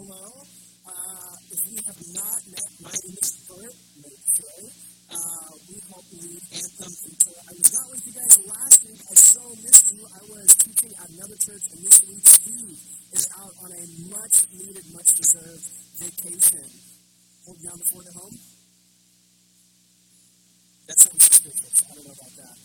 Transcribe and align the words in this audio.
hello. 0.00 0.32
Uh, 0.88 1.36
if 1.52 1.60
you 1.68 1.76
have 1.84 2.00
not 2.16 2.40
met, 2.48 2.70
my 2.80 2.94
name 3.04 3.16
is 3.20 3.32
Bert 3.44 3.76
McKay. 4.00 4.64
Uh, 5.12 5.52
we 5.68 5.76
help 5.92 6.06
lead 6.16 6.40
Anthem 6.56 6.92
until 7.04 7.36
I 7.36 7.52
was 7.52 7.68
not 7.68 7.86
with 7.92 8.02
you 8.08 8.14
guys 8.16 8.34
last 8.48 8.80
week. 8.88 8.96
I 8.96 9.14
so 9.14 9.44
missed 9.60 9.92
you. 9.92 10.00
I 10.08 10.22
was 10.32 10.48
teaching 10.56 10.92
at 10.96 11.08
another 11.12 11.36
church, 11.36 11.64
and 11.76 11.84
this 11.84 12.00
week 12.08 12.24
Steve 12.24 12.80
is 13.12 13.28
out 13.36 13.52
on 13.60 13.70
a 13.76 13.84
much 14.08 14.36
needed, 14.56 14.84
much 14.96 15.10
deserved 15.20 15.68
vacation. 16.00 16.64
Down 17.50 17.76
the 17.76 17.84
fort 17.92 18.06
at 18.06 18.14
home? 18.14 18.36
That 20.86 20.96
sounds 20.96 21.24
suspicious. 21.28 21.84
I 21.90 21.94
don't 21.98 22.06
know 22.06 22.14
about 22.14 22.34
that. 22.40 22.56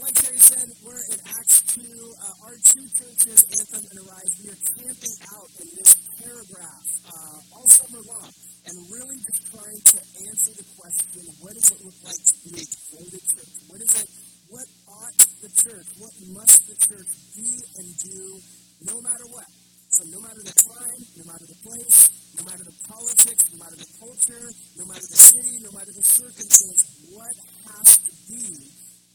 Like 0.00 0.14
Terry 0.14 0.38
said, 0.38 0.70
we're 0.86 1.02
in 1.10 1.18
Acts 1.26 1.60
2. 1.74 1.82
Uh, 1.82 2.46
our 2.46 2.54
two 2.62 2.86
churches, 2.94 3.42
Anthem 3.50 3.82
and 3.90 3.98
Arise, 4.06 4.32
we 4.38 4.50
are 4.54 4.62
camping 4.78 5.16
out 5.34 5.50
in 5.58 5.66
this 5.74 6.07
paragraph 6.22 6.86
uh, 7.06 7.56
all 7.56 7.66
summer 7.68 8.02
long 8.02 8.30
and 8.66 8.74
really 8.90 9.16
just 9.22 9.46
trying 9.54 9.80
to 9.80 9.98
answer 10.26 10.52
the 10.58 10.66
question 10.76 11.22
what 11.40 11.54
does 11.54 11.70
it 11.70 11.80
look 11.84 11.98
like 12.04 12.18
to 12.18 12.34
be 12.44 12.58
a 12.58 12.64
devoted 12.66 13.22
church? 13.22 13.54
What 13.70 13.80
is 13.80 13.92
it? 14.02 14.08
What 14.50 14.68
ought 14.88 15.16
the 15.42 15.50
church? 15.52 15.88
What 15.98 16.14
must 16.34 16.66
the 16.66 16.76
church 16.76 17.10
be 17.36 17.50
and 17.78 17.88
do 18.02 18.40
no 18.88 19.00
matter 19.00 19.26
what? 19.30 19.46
So, 19.88 20.04
no 20.12 20.20
matter 20.20 20.42
the 20.44 20.52
time, 20.52 21.00
no 21.16 21.24
matter 21.32 21.46
the 21.48 21.58
place, 21.64 22.12
no 22.36 22.44
matter 22.44 22.64
the 22.64 22.76
politics, 22.86 23.44
no 23.52 23.58
matter 23.64 23.76
the 23.76 23.90
culture, 23.96 24.46
no 24.76 24.84
matter 24.84 25.08
the 25.08 25.16
city, 25.16 25.64
no 25.64 25.72
matter 25.72 25.92
the 25.96 26.04
circumstance, 26.04 26.84
what 27.16 27.32
has 27.72 27.96
to 28.04 28.12
be 28.28 28.68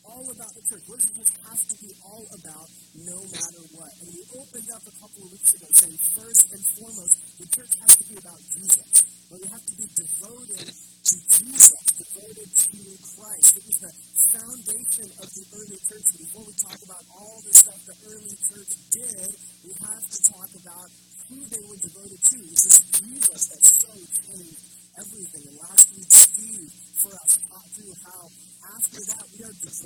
all 0.06 0.26
about 0.28 0.52
the 0.52 0.64
church? 0.68 0.84
What 0.88 1.00
does 1.00 1.12
it 1.16 1.32
have 1.48 1.64
to 1.64 1.76
be 1.80 1.92
all 2.04 2.26
about 2.36 2.68
no 3.08 3.18
matter 3.32 3.64
what? 3.76 3.92
And 4.04 4.08
we 4.12 4.22
opened 4.36 4.70
up 4.76 4.84
a 4.84 4.96
couple 5.00 5.22
of 5.24 5.30
weeks 5.32 5.52
ago 5.56 5.68
saying, 5.72 5.98
first 6.16 6.44
and 6.52 6.64
foremost, 6.76 7.14
the 7.40 7.48
church 7.56 7.74
has 7.80 7.92
to 7.98 8.04
be 8.12 8.16
about 8.20 8.40
Jesus. 8.52 8.90
But 9.32 9.40
we 9.40 9.48
have 9.50 9.66
to 9.66 9.76
be 9.80 9.88
devoted 9.96 10.68
to 10.68 11.16
Jesus, 11.16 11.84
devoted 11.98 12.50
to 12.52 12.80
Christ. 13.16 13.50
It 13.58 13.64
was 13.66 13.80
the 13.80 13.94
foundation 14.36 15.08
of 15.24 15.28
the 15.32 15.44
early 15.56 15.80
church. 15.88 16.08
And 16.14 16.20
before 16.20 16.46
we 16.46 16.54
talk 16.60 16.80
about 16.84 17.04
all 17.16 17.38
the 17.42 17.54
stuff 17.56 17.80
the 17.88 17.98
early 18.14 18.36
church 18.52 18.72
did, 18.92 19.30
we 19.64 19.72
have 19.74 20.06
to 20.06 20.20
talk 20.36 20.50
about 20.60 20.88
who 21.32 21.40
they 21.48 21.64
were 21.66 21.80
devoted 21.80 22.20
to. 22.20 22.38
It 22.44 22.52
was 22.52 22.64
this 22.68 22.80
Jesus 23.00 23.42
that 23.56 23.64
so 23.64 23.94
changed 23.96 24.74
everything. 25.00 25.44
And 25.50 25.58
last 25.58 25.86
week, 25.98 26.12
Steve, 26.12 26.70
for 27.02 27.14
us, 27.18 27.40
taught 27.50 27.70
through 27.74 27.96
how 28.06 28.30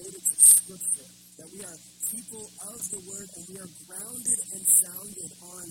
to 0.04 0.36
Scripture, 0.38 1.10
that 1.42 1.50
we 1.50 1.66
are 1.66 1.78
people 2.14 2.46
of 2.70 2.78
the 2.94 3.02
Word, 3.10 3.28
and 3.34 3.44
we 3.50 3.58
are 3.58 3.72
grounded 3.90 4.40
and 4.54 4.62
founded 4.78 5.32
on 5.42 5.66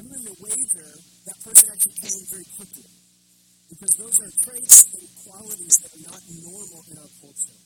I'm 0.00 0.08
going 0.08 0.32
to 0.32 0.36
wager 0.40 0.90
that 1.28 1.36
person 1.44 1.68
actually 1.68 1.92
came 2.00 2.24
very 2.32 2.48
quickly. 2.56 2.88
Because 3.68 3.92
those 4.00 4.16
are 4.16 4.32
traits 4.48 4.88
and 4.96 5.04
qualities 5.28 5.76
that 5.84 5.92
are 5.92 6.04
not 6.08 6.24
normal 6.40 6.80
in 6.88 6.96
our 7.04 7.12
culture. 7.20 7.60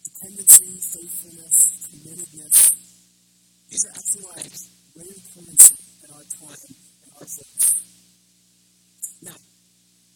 Dependency, 0.00 0.80
faithfulness, 0.80 1.56
committedness. 1.92 2.56
These 3.68 3.84
are 3.84 3.92
actually 4.00 4.24
like 4.32 4.56
rare 4.96 5.20
currency 5.28 5.76
in 5.76 6.08
our 6.08 6.24
time 6.24 6.72
and 6.72 7.10
our 7.20 7.28
place. 7.28 7.76
Now, 9.28 9.36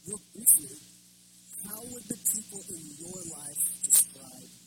real 0.09 0.25
briefly, 0.33 0.73
how 1.69 1.85
would 1.85 2.05
the 2.09 2.17
people 2.33 2.65
in 2.65 2.85
your 2.97 3.21
life 3.37 3.61
describe 3.85 4.41
you? 4.41 4.65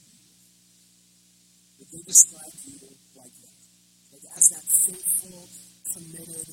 Would 1.81 1.89
they 1.89 2.03
describe 2.05 2.53
you 2.69 2.77
like 3.17 3.33
that? 3.41 3.57
Like 4.13 4.25
as 4.37 4.45
that 4.53 4.65
faithful, 4.85 5.49
committed, 5.94 6.47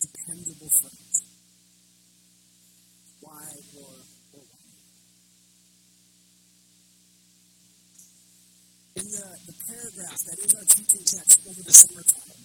dependable 0.00 0.70
friend? 0.80 1.14
why 3.24 3.48
or, 3.80 3.94
or 4.36 4.44
why. 4.44 4.64
In 9.00 9.06
the, 9.08 9.26
the 9.48 9.56
paragraph 9.64 10.18
that 10.28 10.38
is 10.44 10.52
our 10.54 10.66
teaching 10.68 11.04
text 11.08 11.40
over 11.48 11.62
the 11.64 11.72
summertime, 11.72 12.44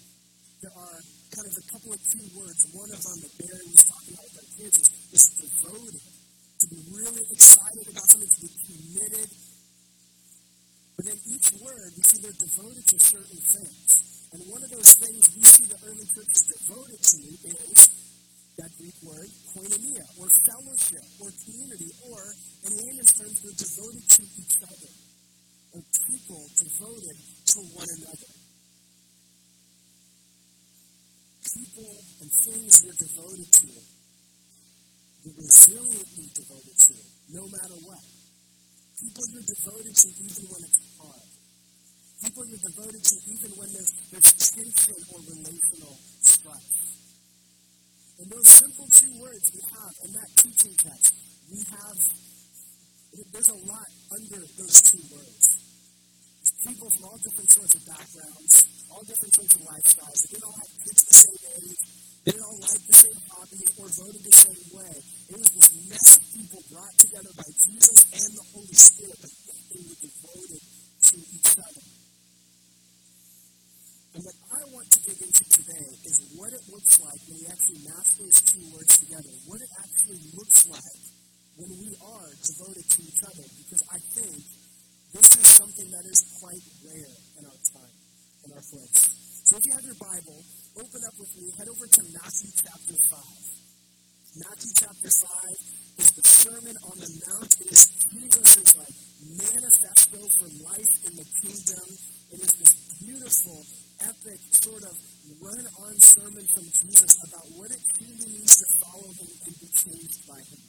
there 0.64 0.72
are 0.72 0.98
kind 1.36 1.46
of 1.46 1.54
a 1.54 1.64
couple 1.68 1.92
of 1.92 2.00
key 2.08 2.26
words. 2.32 2.64
One 2.72 2.90
of 2.90 3.00
them 3.04 3.18
that 3.20 3.32
Barry 3.44 3.66
was 3.68 3.84
talking 3.84 4.12
about 4.16 4.24
with 4.24 4.40
our 4.40 4.50
kids 4.56 4.76
is, 4.80 4.88
is 5.12 5.24
devoted, 5.36 6.00
to 6.00 6.66
be 6.68 6.80
really 6.96 7.24
excited 7.28 7.84
about 7.92 8.06
something, 8.08 8.28
to 8.28 8.40
be 8.40 8.52
committed. 8.64 9.28
But 11.00 11.16
then 11.16 11.32
each 11.32 11.48
word, 11.64 11.96
we 11.96 12.04
see 12.04 12.20
they're 12.20 12.44
devoted 12.44 12.84
to 12.92 12.98
certain 13.00 13.40
things. 13.40 13.88
And 14.36 14.44
one 14.52 14.60
of 14.60 14.68
those 14.68 15.00
things 15.00 15.32
we 15.32 15.40
see 15.48 15.64
the 15.64 15.80
early 15.88 16.04
church 16.12 16.28
is 16.28 16.44
devoted 16.44 17.00
to 17.00 17.20
is 17.56 17.80
that 18.60 18.68
Greek 18.76 18.92
word, 19.08 19.32
koinonia, 19.48 20.04
or 20.20 20.28
fellowship, 20.44 21.00
or 21.24 21.32
community, 21.40 21.88
or 22.04 22.20
in 22.68 22.76
layman's 22.84 23.16
terms, 23.16 23.32
they're 23.40 23.56
devoted 23.64 24.04
to 24.12 24.22
each 24.44 24.56
other, 24.60 24.92
or 25.72 25.80
people 26.04 26.44
devoted 26.68 27.16
to 27.48 27.58
one 27.80 27.90
another. 27.96 28.32
People 31.48 31.96
and 32.20 32.28
things 32.28 32.72
you're 32.84 33.00
devoted 33.00 33.48
to, 33.48 33.72
you're 35.24 35.38
resiliently 35.48 36.28
devoted 36.36 36.76
to, 36.76 36.94
no 37.32 37.48
matter 37.48 37.80
what. 37.88 38.04
People 39.00 39.24
you're 39.32 39.48
devoted 39.48 39.96
to 39.96 40.08
even 40.28 40.44
when 40.52 40.60
it's. 40.60 40.89
People 42.20 42.44
you're 42.44 42.60
devoted 42.60 43.00
to 43.00 43.16
even 43.32 43.50
when 43.56 43.72
there's, 43.72 43.92
there's 44.12 44.30
tension 44.52 44.98
or 45.08 45.20
relational 45.24 45.96
strife. 46.20 46.68
And 48.20 48.28
those 48.28 48.48
simple 48.48 48.84
two 48.92 49.12
words 49.24 49.48
we 49.56 49.64
have 49.72 49.94
in 50.04 50.12
that 50.12 50.28
teaching 50.36 50.76
text, 50.76 51.16
we 51.48 51.64
have, 51.72 51.96
there's 53.32 53.48
a 53.48 53.60
lot 53.64 53.88
under 54.12 54.36
those 54.36 54.76
two 54.84 55.00
words. 55.08 55.48
There's 55.48 56.76
people 56.76 56.92
from 56.92 57.04
all 57.08 57.18
different 57.24 57.50
sorts 57.56 57.74
of 57.80 57.88
backgrounds, 57.88 58.68
all 58.92 59.00
different 59.08 59.34
sorts 59.40 59.54
of 59.56 59.62
lifestyles. 59.64 60.20
They 60.20 60.36
didn't 60.36 60.44
all 60.44 60.60
have 60.60 60.72
kids 60.84 61.00
the 61.08 61.16
same 61.16 61.40
age. 61.56 61.80
They 62.20 62.32
didn't 62.36 62.44
all 62.44 62.60
like 62.60 62.84
the 62.84 62.98
same 63.00 63.20
hobbies 63.32 63.70
or 63.80 63.88
voted 63.96 64.22
the 64.28 64.36
same 64.36 64.64
way. 64.76 64.92
It 64.92 65.36
was 65.40 65.50
this 65.56 65.72
mess 65.88 66.08
of 66.20 66.24
people 66.36 66.60
brought 66.68 66.96
together 67.00 67.32
by 67.32 67.48
Jesus 67.48 67.98
and 68.12 68.28
the 68.36 68.44
Holy 68.52 68.76
Spirit, 68.76 69.16
they 69.72 69.80
were 69.88 70.00
devoted 70.04 70.59
what 76.40 76.56
it 76.56 76.64
looks 76.72 76.96
like 77.04 77.20
when 77.28 77.36
we 77.36 77.44
actually 77.52 77.84
match 77.84 78.16
those 78.16 78.40
two 78.48 78.64
words 78.72 78.96
together. 79.04 79.28
What 79.44 79.60
it 79.60 79.68
actually 79.76 80.24
looks 80.32 80.64
like 80.72 81.04
when 81.60 81.68
we 81.68 81.92
are 82.00 82.28
devoted 82.32 82.86
to 82.96 82.98
each 83.04 83.22
other. 83.28 83.44
Because 83.60 83.84
I 83.92 84.00
think 84.16 84.40
this 85.12 85.28
is 85.36 85.46
something 85.60 85.84
that 85.92 86.04
is 86.08 86.20
quite 86.40 86.64
rare 86.88 87.12
in 87.36 87.44
our 87.44 87.60
time, 87.76 87.92
in 88.48 88.56
our 88.56 88.64
place. 88.72 88.96
So 89.52 89.60
if 89.60 89.68
you 89.68 89.72
have 89.76 89.84
your 89.84 90.00
Bible, 90.00 90.40
open 90.80 91.00
up 91.04 91.16
with 91.20 91.28
me, 91.36 91.52
head 91.60 91.68
over 91.68 91.84
to 91.84 92.02
Matthew 92.08 92.50
chapter 92.56 92.96
5. 92.96 93.20
Matthew 94.40 94.72
chapter 94.80 95.10
5 95.12 96.00
is 96.00 96.08
the 96.16 96.24
Sermon 96.24 96.76
on 96.88 96.96
the 97.04 97.10
Mount. 97.20 97.52
It 97.60 97.68
is 97.68 97.84
Jesus' 98.08 98.80
like 98.80 98.96
manifesto 99.44 100.24
for 100.40 100.48
life 100.64 100.92
in 101.04 101.20
the 101.20 101.26
kingdom. 101.44 101.86
It 102.32 102.40
is 102.40 102.52
this 102.56 102.74
beautiful, 102.96 103.60
epic 104.00 104.40
sort 104.56 104.84
of 104.84 104.96
run-on 105.40 105.94
sermon 106.00 106.46
from 106.54 106.64
Jesus 106.64 107.14
about 107.28 107.46
what 107.56 107.70
it 107.70 107.82
truly 107.96 108.28
means 108.32 108.56
to 108.60 108.66
follow 108.80 109.10
him 109.12 109.30
and 109.46 109.54
be 109.60 109.68
changed 109.76 110.20
by 110.28 110.40
him. 110.40 110.62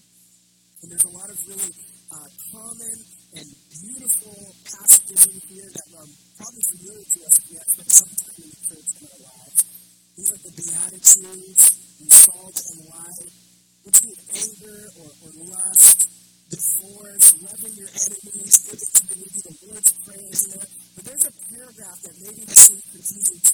And 0.81 0.91
there's 0.91 1.07
a 1.07 1.15
lot 1.15 1.29
of 1.29 1.37
really 1.47 1.71
uh, 2.11 2.29
common 2.51 2.97
and 3.37 3.47
beautiful 3.71 4.35
passages 4.67 5.21
in 5.31 5.37
here 5.47 5.69
that 5.71 5.87
are 5.95 6.09
probably 6.35 6.63
familiar 6.75 7.05
to 7.07 7.19
us 7.23 7.33
if 7.39 7.45
we 7.47 7.55
have 7.55 7.69
spent 7.71 7.91
some 7.91 8.11
time 8.19 8.39
in 8.43 8.49
the 8.51 8.59
church 8.67 8.89
in 8.99 9.07
our 9.07 9.21
lives. 9.23 9.59
These 10.17 10.29
are 10.31 10.41
the 10.43 10.51
Beatitudes, 10.51 11.63
and 12.01 12.11
salt 12.11 12.57
and 12.57 12.81
light, 12.89 13.29
which 13.85 13.99
mean 14.03 14.19
anger 14.33 14.79
or, 14.99 15.09
or 15.21 15.31
lust, 15.53 16.09
divorce, 16.49 17.27
loving 17.45 17.73
your 17.77 17.87
enemies, 17.93 18.55
giving 18.65 18.91
to 18.91 19.03
maybe 19.15 19.39
the 19.45 19.55
Lord's 19.69 19.91
Prayer, 20.03 20.25
isn't 20.27 20.51
there? 20.51 20.65
But 20.65 20.80
that 21.99 22.15
maybe 22.21 22.41
has 22.47 22.57
seemed 22.57 22.83
confusing 22.91 23.50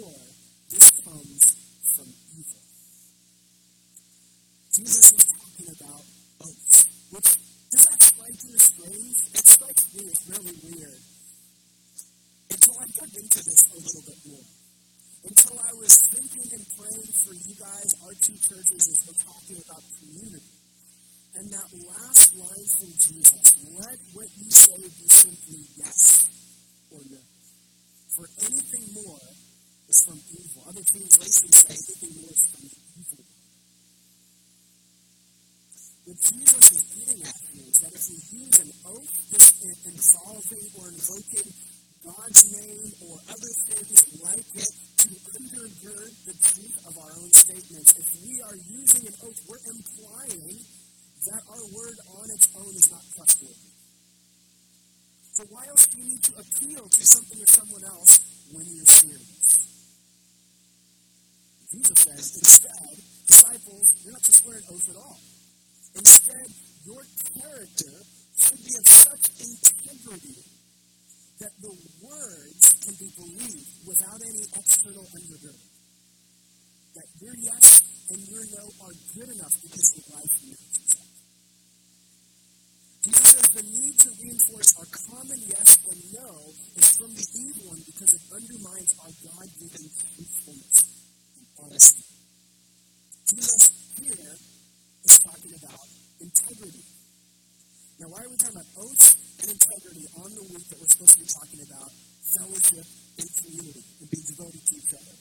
more, 0.00 0.23
the 83.54 83.62
need 83.70 83.94
to 84.02 84.10
reinforce 84.18 84.74
our 84.82 84.88
common 84.90 85.38
yes 85.46 85.78
and 85.86 86.02
no 86.10 86.26
is 86.74 86.90
from 86.98 87.14
the 87.14 87.22
evil 87.38 87.70
one 87.70 87.78
because 87.86 88.10
it 88.10 88.22
undermines 88.34 88.90
our 88.98 89.14
God 89.22 89.46
given 89.62 89.86
truthfulness 89.94 90.78
and 91.38 91.46
honesty. 91.62 92.02
Jesus 93.30 93.70
here 94.02 94.34
is 95.06 95.14
talking 95.22 95.54
about 95.54 95.86
integrity. 96.18 96.82
Now, 98.02 98.10
why 98.10 98.26
are 98.26 98.30
we 98.30 98.34
talking 98.42 98.58
about 98.58 98.74
oaths 98.74 99.14
and 99.38 99.46
integrity 99.46 100.02
on 100.18 100.34
the 100.34 100.44
week 100.50 100.66
that 100.74 100.78
we're 100.82 100.90
supposed 100.90 101.14
to 101.14 101.22
be 101.22 101.30
talking 101.30 101.62
about 101.62 101.94
fellowship 102.34 102.86
and 103.22 103.26
community 103.38 103.86
and 104.02 104.06
being 104.10 104.26
devoted 104.34 104.62
to 104.66 104.74
each 104.82 104.94
other? 104.98 105.14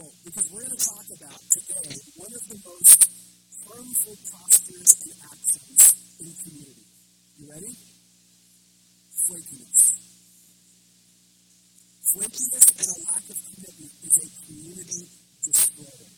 Well, 0.00 0.12
because 0.24 0.46
we're 0.48 0.64
going 0.64 0.72
to 0.72 0.84
talk 0.88 1.04
about 1.20 1.40
today 1.52 2.00
one 2.16 2.32
of 2.32 2.42
the 2.48 2.58
most 2.64 3.00
harmful 3.68 4.16
postures 4.24 4.92
and 5.04 5.12
actions 5.20 5.82
in 6.16 6.32
community. 6.48 6.89
You 7.38 7.50
ready? 7.50 7.72
Flakiness. 9.28 9.92
Flakiness 12.10 12.66
and 12.80 12.88
a 12.90 12.96
lack 13.06 13.24
of 13.30 13.38
commitment 13.38 13.92
is 14.02 14.16
a 14.18 14.26
community 14.46 15.06
destroyer. 15.44 16.10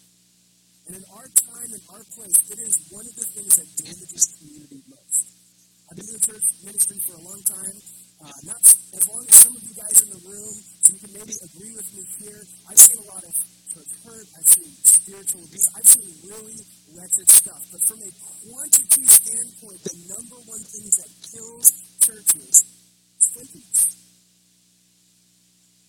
And 0.89 0.97
in 0.97 1.05
our 1.15 1.29
time 1.29 1.71
and 1.73 1.83
our 1.93 2.05
place, 2.17 2.39
it 2.51 2.59
is 2.59 2.75
one 2.91 3.07
of 3.07 3.15
the 3.15 3.27
things 3.37 3.53
that 3.57 3.69
damages 3.77 4.25
community 4.39 4.83
most. 4.89 5.33
I've 5.91 5.97
been 5.97 6.09
in 6.09 6.17
the 6.17 6.27
church 6.27 6.47
ministry 6.65 6.99
for 7.05 7.15
a 7.21 7.23
long 7.23 7.43
time. 7.45 7.77
Uh, 8.23 8.31
not 8.47 8.63
as 8.63 9.03
long 9.11 9.25
as 9.27 9.35
some 9.35 9.57
of 9.57 9.63
you 9.67 9.75
guys 9.75 9.99
in 9.99 10.09
the 10.15 10.23
room, 10.31 10.55
so 10.55 10.95
you 10.95 11.01
can 11.03 11.13
maybe 11.13 11.35
agree 11.43 11.75
with 11.75 11.89
me 11.93 12.03
here. 12.23 12.41
I've 12.71 12.79
seen 12.79 13.03
a 13.03 13.07
lot 13.11 13.23
of 13.27 13.35
church 13.75 13.91
hurt. 14.07 14.27
I've 14.39 14.47
seen 14.47 14.71
spiritual 15.03 15.43
abuse. 15.43 15.67
I've 15.75 15.89
seen 15.91 16.31
really 16.31 16.59
wretched 16.95 17.27
stuff. 17.27 17.63
But 17.75 17.83
from 17.91 17.99
a 18.07 18.11
quantity 18.47 19.03
standpoint, 19.03 19.83
the 19.83 19.97
number 20.15 20.39
one 20.47 20.63
thing 20.63 20.87
that 21.03 21.11
kills 21.27 21.67
churches 21.99 22.63
is. 22.63 23.63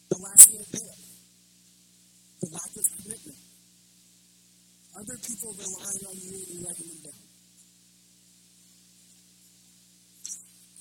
The 0.10 0.17
last 0.17 0.50
little 0.50 0.65
bit. 0.72 0.98
The 2.41 2.50
lack 2.53 2.72
of 2.74 2.86
commitment. 2.98 3.39
Other 4.98 5.17
people 5.22 5.50
relying 5.58 6.03
on 6.10 6.15
you 6.17 6.38
and 6.53 6.60
letting 6.65 6.89
them 6.89 7.01
down. 7.05 7.22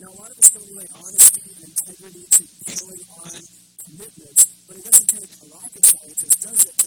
Now, 0.00 0.08
a 0.08 0.16
lot 0.18 0.30
of 0.32 0.38
us 0.40 0.50
don't 0.50 0.68
relate 0.72 0.92
honesty 0.96 1.42
and 1.46 1.68
integrity 1.68 2.24
to 2.28 2.42
killing 2.66 3.04
on 3.12 3.32
commitments, 3.84 4.42
but 4.66 4.76
it 4.76 4.84
doesn't 4.84 5.08
take 5.08 5.30
a 5.30 5.46
rocket 5.52 5.84
scientist, 5.84 6.42
does 6.42 6.64
it, 6.66 6.81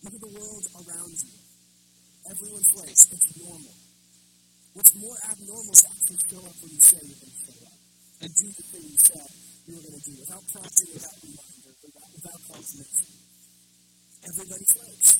Look 0.00 0.14
at 0.14 0.20
the 0.20 0.32
world 0.32 0.64
around 0.80 1.12
you. 1.12 1.36
Everyone's 2.24 2.70
flakes. 2.72 3.04
It's 3.12 3.36
normal. 3.36 3.76
What's 4.72 4.94
more 4.96 5.16
abnormal 5.28 5.72
is 5.76 5.84
actually 5.84 6.20
show 6.24 6.40
up 6.40 6.56
when 6.62 6.72
you 6.72 6.80
say 6.80 6.96
you're 7.04 7.20
going 7.20 7.36
to 7.36 7.42
show 7.44 7.58
up 7.68 7.76
and 8.24 8.28
do 8.32 8.46
the 8.48 8.64
thing 8.70 8.84
you 8.86 9.00
said 9.02 9.28
you 9.68 9.76
were 9.76 9.84
going 9.84 10.00
to 10.00 10.04
do 10.08 10.14
without 10.24 10.44
prompting, 10.56 10.88
without 10.94 11.16
reminder, 11.20 11.72
without, 11.84 12.10
without 12.16 12.40
confirmation. 12.48 13.12
Everybody 14.24 14.66
flakes. 14.72 15.10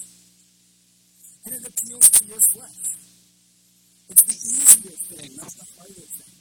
And 1.44 1.52
it 1.54 1.64
appeals 1.66 2.06
to 2.10 2.22
your 2.25 2.42
flesh. 2.56 2.80
It's 4.10 4.25
the 4.25 4.38
easier 4.49 4.96
thing, 5.12 5.28
not 5.37 5.52
the 5.60 5.66
harder 5.76 6.08
thing. 6.08 6.37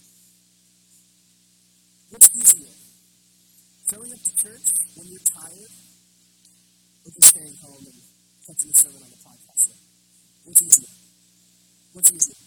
What's 2.10 2.30
easier? 2.40 2.78
Showing 3.92 4.12
up 4.16 4.22
to 4.24 4.34
church 4.48 4.68
when 4.96 5.08
you're 5.12 5.28
tired 5.28 5.74
or 7.06 7.10
just 7.14 7.28
staying 7.30 7.58
home 7.62 7.84
and 7.84 8.09
sermon 8.58 8.98
on 9.06 9.12
the 9.14 9.22
podcast? 9.22 9.78
What's 10.44 10.62
easier? 10.62 10.90
What's 11.94 12.10
easier? 12.10 12.40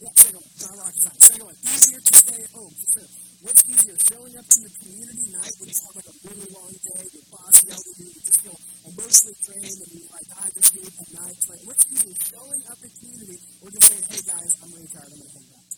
Yeah, 0.00 0.08
second 0.14 0.40
one. 0.40 0.78
Rock 0.78 0.94
out. 1.04 1.20
Second 1.20 1.44
one. 1.44 1.58
Easier 1.68 2.00
to 2.00 2.14
stay 2.16 2.40
at 2.40 2.52
home. 2.56 2.72
For 2.72 2.88
sure. 2.96 3.10
What's 3.44 3.62
easier? 3.68 3.96
Showing 4.08 4.34
up 4.38 4.46
to 4.48 4.58
the 4.64 4.72
community 4.80 5.26
night 5.36 5.52
when 5.60 5.68
you 5.68 5.76
have 5.84 5.94
like 6.00 6.08
a 6.08 6.16
really 6.24 6.48
long 6.54 6.72
day, 6.72 7.02
your 7.12 7.26
boss 7.28 7.60
yelled 7.68 7.84
at 7.84 7.96
you, 7.98 8.06
you 8.08 8.20
just 8.24 8.40
feel 8.40 8.58
emotionally 8.88 9.36
drained, 9.44 9.78
and 9.84 9.90
you're 9.92 10.12
like, 10.16 10.28
I 10.32 10.46
just 10.48 10.70
need 10.74 10.88
a 10.88 11.04
night 11.12 11.36
play. 11.44 11.60
What's 11.68 11.84
easier? 11.92 12.16
Showing 12.24 12.62
up 12.72 12.78
in 12.80 12.90
community 12.98 13.38
or 13.60 13.68
just 13.68 13.84
saying, 13.84 14.04
hey 14.08 14.22
guys, 14.24 14.52
I'm 14.64 14.70
really 14.72 14.88
tired, 14.88 15.12
I'm 15.12 15.18
going 15.18 15.28
to 15.28 15.36
hang 15.36 15.50
out. 15.54 15.68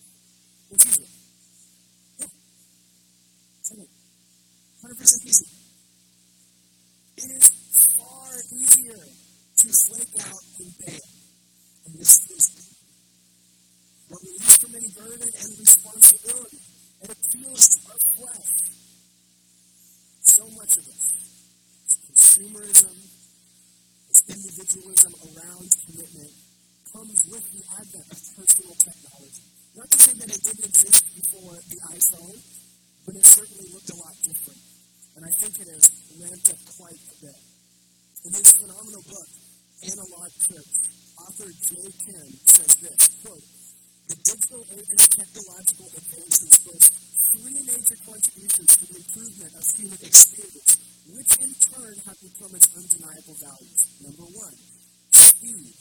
What's 0.70 0.84
easier? 0.86 1.10
Yeah. 2.22 2.30
Second. 3.66 3.90
100% 3.90 5.26
easier. 5.26 5.59
To 9.70 9.76
flake 9.86 10.18
out 10.26 10.44
and 10.58 10.70
bail. 10.82 11.06
And 11.86 11.94
this 11.94 12.26
is 12.26 12.44
we're 14.10 14.18
released 14.18 14.58
from 14.66 14.74
any 14.74 14.90
burden 14.90 15.30
and 15.30 15.50
responsibility. 15.62 16.58
It 17.06 17.10
appeals 17.14 17.62
to 17.70 17.78
our 17.86 18.02
flesh. 18.18 18.50
So 20.26 20.42
much 20.58 20.74
of 20.74 20.84
it 20.90 20.98
is 20.98 21.94
consumerism, 22.10 22.96
this 24.10 24.22
individualism 24.26 25.14
around 25.30 25.70
commitment 25.86 26.34
comes 26.90 27.22
with 27.30 27.46
the 27.54 27.62
advent 27.78 28.10
of 28.10 28.18
personal 28.34 28.74
technology. 28.74 29.46
Not 29.78 29.86
to 29.86 29.98
say 30.02 30.14
that 30.18 30.30
it 30.34 30.42
didn't 30.42 30.66
exist 30.66 31.06
before 31.14 31.54
the 31.54 31.78
iPhone, 31.94 32.38
but 33.06 33.14
it 33.14 33.22
certainly 33.22 33.70
looked 33.70 33.90
a 33.94 33.98
lot 34.02 34.18
different. 34.26 34.58
And 35.14 35.22
I 35.22 35.30
think 35.38 35.54
it 35.62 35.70
has 35.70 35.86
ramped 36.18 36.50
up 36.50 36.58
quite 36.74 36.98
a 36.98 37.16
bit. 37.22 37.38
In 38.26 38.34
his 38.34 38.50
phenomenal 38.58 39.06
book, 39.06 39.30
Analog 39.80 40.28
Church, 40.44 40.72
author 41.16 41.48
Jay 41.48 41.88
Kim 42.04 42.28
says 42.44 42.76
this, 42.84 43.00
quote, 43.24 43.40
the 44.12 44.16
digital 44.28 44.60
age's 44.76 45.08
technological 45.08 45.88
advances 45.96 46.52
boast 46.68 46.92
three 47.32 47.64
major 47.64 47.96
contributions 48.04 48.76
to 48.76 48.84
the 48.92 49.00
improvement 49.00 49.52
of 49.56 49.64
human 49.72 50.00
experience, 50.04 50.76
which 51.16 51.32
in 51.40 51.52
turn 51.64 51.96
have 52.04 52.18
become 52.20 52.52
its 52.52 52.68
undeniable 52.76 53.36
values. 53.40 53.80
Number 54.04 54.28
one, 54.36 54.56
speed. 55.16 55.72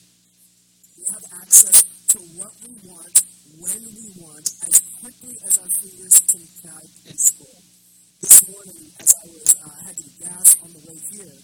We 0.96 1.03
have 1.12 1.25
access 1.44 1.84
to 2.15 2.20
what 2.39 2.56
we 2.63 2.72
want, 2.88 3.15
when 3.60 3.84
we 3.84 4.06
want, 4.15 4.48
as 4.63 4.79
quickly 5.03 5.36
as 5.44 5.60
our 5.60 5.72
fingers 5.75 6.15
can 6.24 6.44
type 6.63 6.94
and 7.03 7.20
scroll. 7.20 7.62
This 8.24 8.48
morning, 8.48 8.96
as 9.03 9.12
I 9.12 9.27
was, 9.27 9.56
uh, 9.60 9.75
had 9.84 9.96
to 10.00 10.08
gas 10.24 10.56
on 10.63 10.72
the 10.72 10.84
way 10.88 11.00
here, 11.12 11.36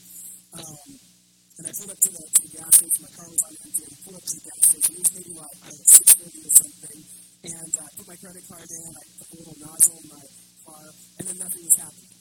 um, 0.55 1.14
and 1.57 1.63
uh, 1.63 1.69
I 1.69 1.71
pulled 1.71 1.91
up 1.95 1.99
to 2.03 2.11
the, 2.11 2.23
to 2.23 2.41
the 2.43 2.51
gas 2.51 2.71
station. 2.75 2.99
My 2.99 3.11
car 3.15 3.27
was 3.31 3.43
on 3.47 3.53
empty. 3.63 3.83
I 3.87 3.95
pulled 4.03 4.17
up 4.19 4.25
to 4.27 4.33
the 4.35 4.43
gas 4.43 4.61
station. 4.67 4.91
It 4.91 5.01
was 5.07 5.13
maybe 5.15 5.33
like 5.39 5.55
six 5.87 6.07
thirty 6.19 6.39
or 6.43 6.51
something. 6.51 6.99
And 7.45 7.53
I 7.55 7.63
uh, 7.79 7.89
put 7.95 8.05
my 8.11 8.17
credit 8.19 8.43
card 8.49 8.67
in. 8.67 8.81
I 8.83 8.91
uh, 8.91 9.23
put 9.23 9.27
a 9.31 9.35
little 9.39 9.59
nozzle 9.63 9.95
in 10.03 10.07
my 10.11 10.19
uh, 10.19 10.67
car, 10.67 10.83
and 10.83 11.23
then 11.31 11.37
nothing 11.39 11.63
was 11.63 11.77
happening. 11.79 12.11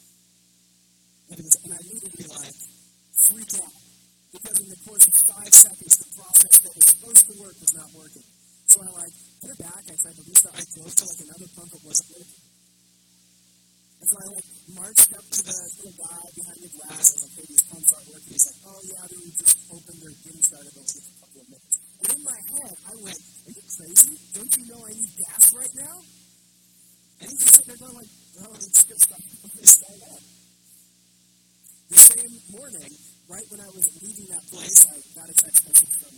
And, 1.35 1.39
was, 1.43 1.55
and 1.67 1.71
I 1.75 1.79
immediately 1.83 2.27
like 2.31 2.59
freaked 3.27 3.57
out 3.59 3.75
because 4.31 4.57
in 4.63 4.69
the 4.71 4.81
course 4.87 5.05
of 5.09 5.15
five 5.27 5.55
seconds, 5.55 5.95
the 5.99 6.09
process 6.15 6.55
that 6.63 6.73
was 6.79 6.87
supposed 6.95 7.25
to 7.27 7.35
work 7.43 7.57
was 7.59 7.73
not 7.75 7.91
working. 7.91 8.27
So 8.71 8.87
I 8.87 8.91
like 9.03 9.15
put 9.43 9.51
it 9.51 9.59
back. 9.59 9.83
I 9.83 9.95
tried 9.99 10.15
to 10.15 10.25
restart. 10.31 10.55
I 10.55 10.63
drove 10.79 10.95
to 10.95 11.05
like 11.11 11.21
another 11.27 11.49
pump. 11.59 11.71
It 11.75 11.83
wasn't 11.83 12.09
working. 12.23 12.44
And 14.05 14.13
so 14.13 14.21
I 14.21 14.37
like 14.37 14.49
marched 14.77 15.17
up 15.17 15.25
to 15.25 15.41
the 15.49 15.55
little 15.81 15.97
guy 15.97 16.29
behind 16.37 16.61
the 16.61 16.69
glass. 16.77 17.09
I 17.09 17.13
was 17.17 17.25
like, 17.25 17.41
hey, 17.41 17.47
these 17.49 17.65
pumps 17.73 17.89
aren't 17.89 18.09
working. 18.13 18.37
He's 18.37 18.45
like, 18.53 18.61
oh 18.69 18.81
yeah, 18.85 19.01
they 19.09 19.17
just 19.33 19.57
opened 19.73 19.97
their 20.05 20.13
getting 20.21 20.45
started. 20.45 20.69
They'll 20.77 20.85
take 20.85 21.09
a 21.09 21.17
couple 21.25 21.41
of 21.41 21.49
minutes. 21.49 21.75
And 22.05 22.09
in 22.13 22.21
my 22.21 22.37
head, 22.53 22.75
I 22.85 22.93
went, 23.01 23.17
are 23.17 23.53
you 23.57 23.65
crazy? 23.65 24.13
Don't 24.37 24.53
you 24.61 24.65
know 24.69 24.81
I 24.85 24.93
need 24.93 25.09
gas 25.25 25.45
right 25.57 25.75
now? 25.81 25.97
And 26.05 27.27
he's 27.33 27.41
just 27.41 27.55
sitting 27.57 27.69
there 27.73 27.81
going 27.81 27.97
like, 27.97 28.13
oh, 28.45 28.53
it's 28.61 28.85
good 28.85 29.01
stuff. 29.01 29.25
Start 29.65 30.01
up. 30.13 30.21
The 31.89 31.97
same 31.97 32.35
morning, 32.53 32.93
right 33.33 33.47
when 33.49 33.61
I 33.65 33.71
was 33.73 33.89
leaving 34.05 34.29
that 34.37 34.45
place, 34.53 34.85
I 34.85 35.01
got 35.17 35.33
a 35.33 35.37
text 35.41 35.65
message 35.65 35.97
from, 35.97 36.13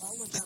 all 0.00 0.22
of 0.22 0.30
that. 0.32 0.41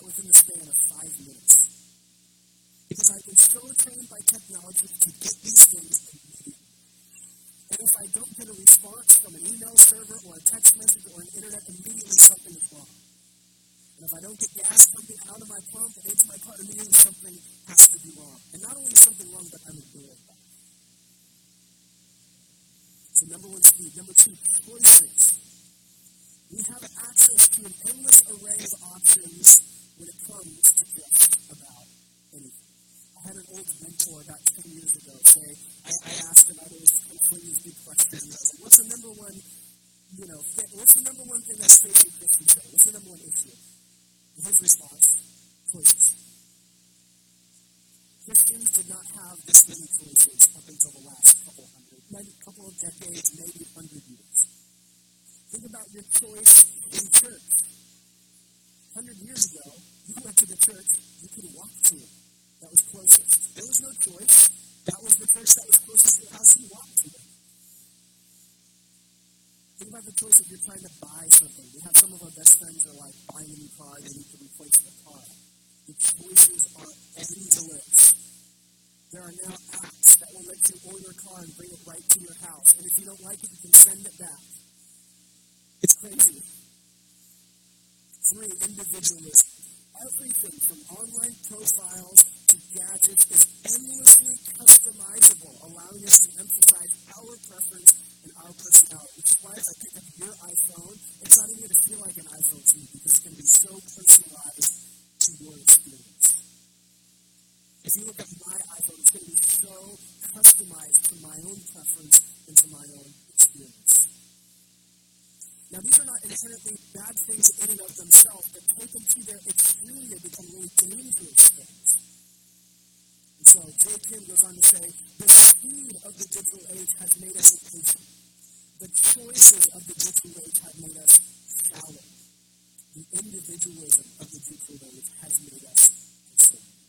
the 132.96 133.04
individualism 133.12 134.08
of 134.24 134.26
the 134.32 134.40
digital 134.40 134.88
age 134.88 135.12
has 135.20 135.36
made 135.44 135.64
us 135.68 135.84
conservative. 136.32 136.80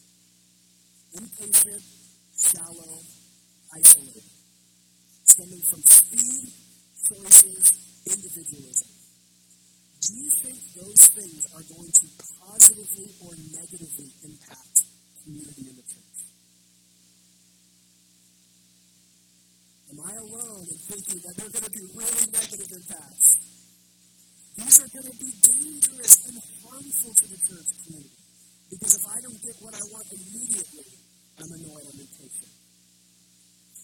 Impatient, 1.19 1.83
shallow, 2.31 3.03
isolated. 3.75 4.23
Stemming 5.27 5.63
from 5.67 5.83
speed, 5.83 6.47
choices, 7.11 7.75
individualism. 8.07 8.87
Do 9.99 10.09
you 10.15 10.29
think 10.31 10.57
those 10.79 11.03
things 11.11 11.43
are 11.51 11.65
going 11.75 11.91
to 11.91 12.05
positively 12.39 13.11
or 13.27 13.35
negatively 13.51 14.07
impact 14.23 14.87
community 15.23 15.67
in 15.67 15.75
the 15.75 15.83
church? 15.91 16.19
Am 19.91 19.99
I 20.07 20.13
alone 20.23 20.67
in 20.71 20.79
thinking 20.87 21.19
that 21.27 21.35
they're 21.35 21.51
going 21.51 21.67
to 21.67 21.71
be 21.71 21.83
really 21.99 22.31
negative 22.31 22.71
impacts? 22.71 23.56
These 24.57 24.81
are 24.81 24.89
going 24.89 25.05
to 25.05 25.17
be 25.21 25.29
dangerous 25.45 26.15
and 26.25 26.41
harmful 26.65 27.13
to 27.13 27.25
the 27.29 27.37
church 27.45 27.69
community. 27.85 28.17
Because 28.73 28.93
if 28.97 29.05
I 29.05 29.17
don't 29.21 29.37
get 29.45 29.55
what 29.61 29.73
I 29.77 29.83
want 29.93 30.07
immediately, 30.09 30.89
I'm 31.37 31.51
annoyed, 31.61 31.85
I'm 31.85 31.99
impatient. 32.01 32.53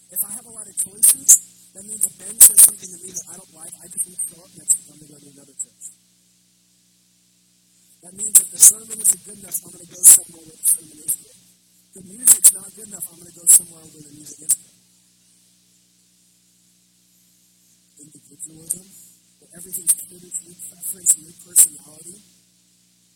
If 0.09 0.21
I 0.25 0.31
have 0.33 0.45
a 0.49 0.53
lot 0.53 0.65
of 0.65 0.73
choices, 0.73 1.29
that 1.77 1.85
means 1.85 2.01
if 2.01 2.13
Ben 2.17 2.37
says 2.41 2.59
something 2.65 2.89
to 2.89 2.99
me 3.05 3.09
that 3.13 3.25
I 3.29 3.35
don't 3.37 3.53
like, 3.53 3.73
I 3.81 3.85
just 3.85 4.05
need 4.09 4.17
to 4.17 4.25
show 4.33 4.41
up 4.41 4.51
next 4.57 4.73
week. 4.81 4.87
I'm 4.89 4.97
going 4.97 5.07
to 5.07 5.13
go 5.13 5.19
to 5.21 5.29
another 5.29 5.57
church. 5.61 5.85
That 8.01 8.13
means 8.17 8.35
if 8.41 8.49
the 8.49 8.61
sermon 8.61 8.97
isn't 8.97 9.23
good 9.29 9.39
enough, 9.39 9.57
I'm 9.63 9.71
going 9.77 9.85
to 9.85 9.93
go 9.93 10.01
somewhere 10.01 10.43
where 10.43 10.57
the 10.57 10.67
sermon 10.73 10.97
is 11.05 11.15
good. 11.21 11.37
If 11.37 11.93
the 11.93 12.03
music's 12.09 12.51
not 12.53 12.67
good 12.73 12.87
enough, 12.89 13.05
I'm 13.13 13.17
going 13.21 13.29
to 13.29 13.37
go 13.37 13.45
somewhere 13.45 13.85
where 13.93 14.03
the 14.09 14.13
music 14.17 14.39
is 14.41 14.53
good. 14.57 14.73
Individualism 18.03 19.12
that 19.43 19.59
everything's 19.59 19.91
catered 19.99 20.31
for 20.31 20.45
your 20.47 20.59
preference 20.71 21.11
and 21.19 21.23
your 21.27 21.37
personality, 21.43 22.17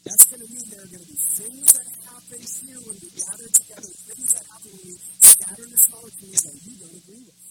that's 0.03 0.25
going 0.27 0.43
to 0.43 0.49
mean 0.51 0.65
there 0.67 0.83
are 0.83 0.91
going 0.91 1.03
to 1.07 1.11
be 1.11 1.19
things 1.39 1.67
that 1.71 1.87
happen 2.03 2.39
here 2.43 2.79
when 2.83 2.95
we 2.99 3.09
gather 3.15 3.47
together, 3.47 3.91
things 4.11 4.29
that 4.35 4.43
happen 4.51 4.69
when 4.75 4.83
we 4.91 4.95
scatter 5.23 5.63
into 5.63 5.79
smaller 5.79 6.11
communities 6.19 6.43
that 6.43 6.57
you 6.67 6.73
don't 6.83 6.97
agree 6.99 7.23
with, 7.23 7.43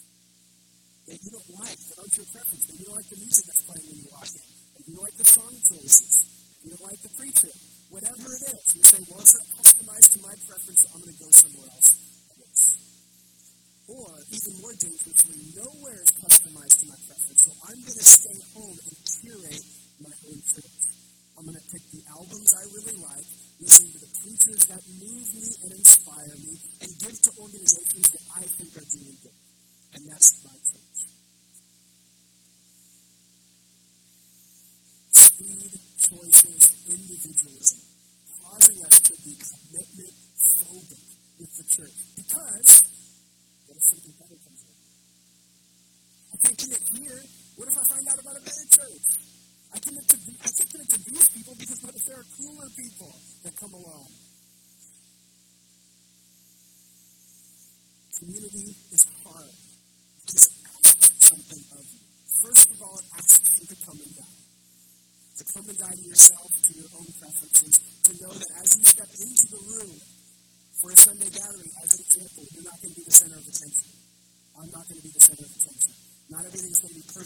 that 1.09 1.19
you 1.25 1.31
don't 1.33 1.51
like, 1.57 1.79
that 1.89 1.97
aren't 2.05 2.17
your 2.21 2.29
preference, 2.37 2.65
that 2.69 2.77
you 2.77 2.85
don't 2.85 2.97
like 3.01 3.09
the 3.09 3.21
music 3.21 3.45
that's 3.49 3.65
playing 3.65 3.87
when 3.89 3.97
you 3.97 4.09
walk 4.13 4.29
in, 4.29 4.45
that 4.45 4.83
you 4.85 4.93
don't 4.93 5.05
like 5.09 5.17
the 5.17 5.29
song 5.29 5.55
choices, 5.65 6.13
you 6.61 6.69
don't 6.77 6.85
like 6.85 7.01
the 7.01 7.13
preacher, 7.17 7.53
whatever 7.89 8.29
it 8.29 8.43
is. 8.45 8.65
You 8.77 8.85
say, 8.85 9.01
well, 9.09 9.25
it's 9.25 9.37
not 9.37 9.49
customized 9.57 10.11
to 10.17 10.19
my 10.21 10.35
preference, 10.45 10.81
so 10.85 10.89
I'm 10.93 11.01
going 11.01 11.17
to 11.17 11.21
go 11.25 11.31
somewhere 11.33 11.71
else. 11.73 11.91
Or, 13.87 14.11
even 14.35 14.53
more 14.59 14.75
dangerously, 14.75 15.41
nowhere 15.55 16.03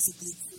possibly 0.00 0.49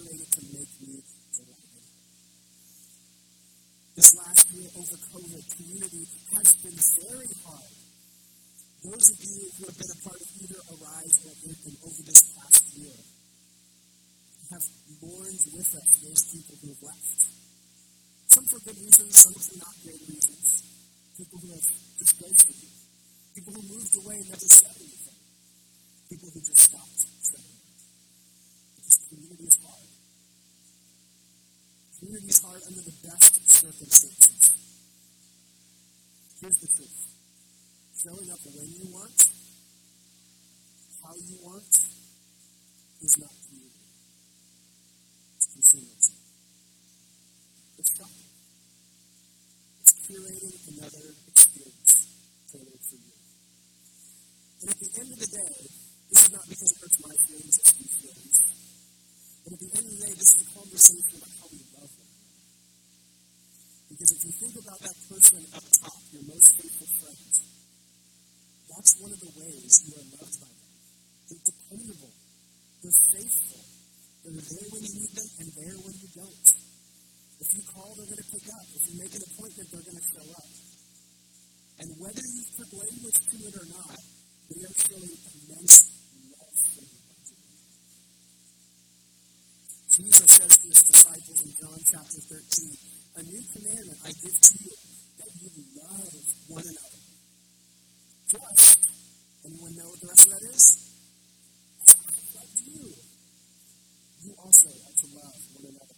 also 104.52 104.68
are 104.68 104.96
to 105.00 105.08
love 105.16 105.40
one 105.56 105.66
another. 105.72 105.96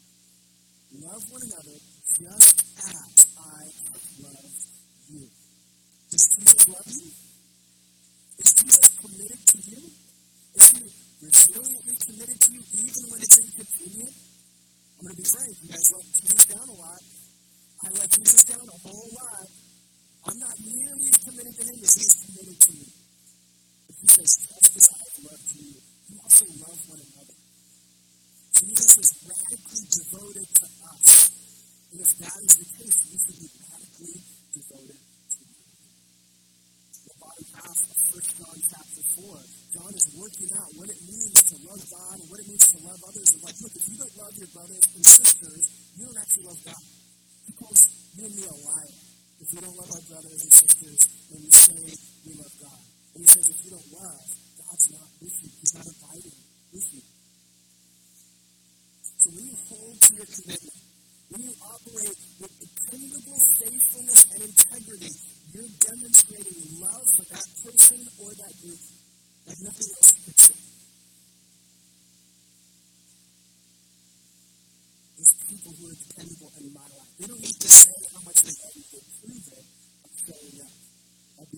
Love 1.01 1.23
one 1.33 1.41
another 1.41 1.77
just 2.21 2.52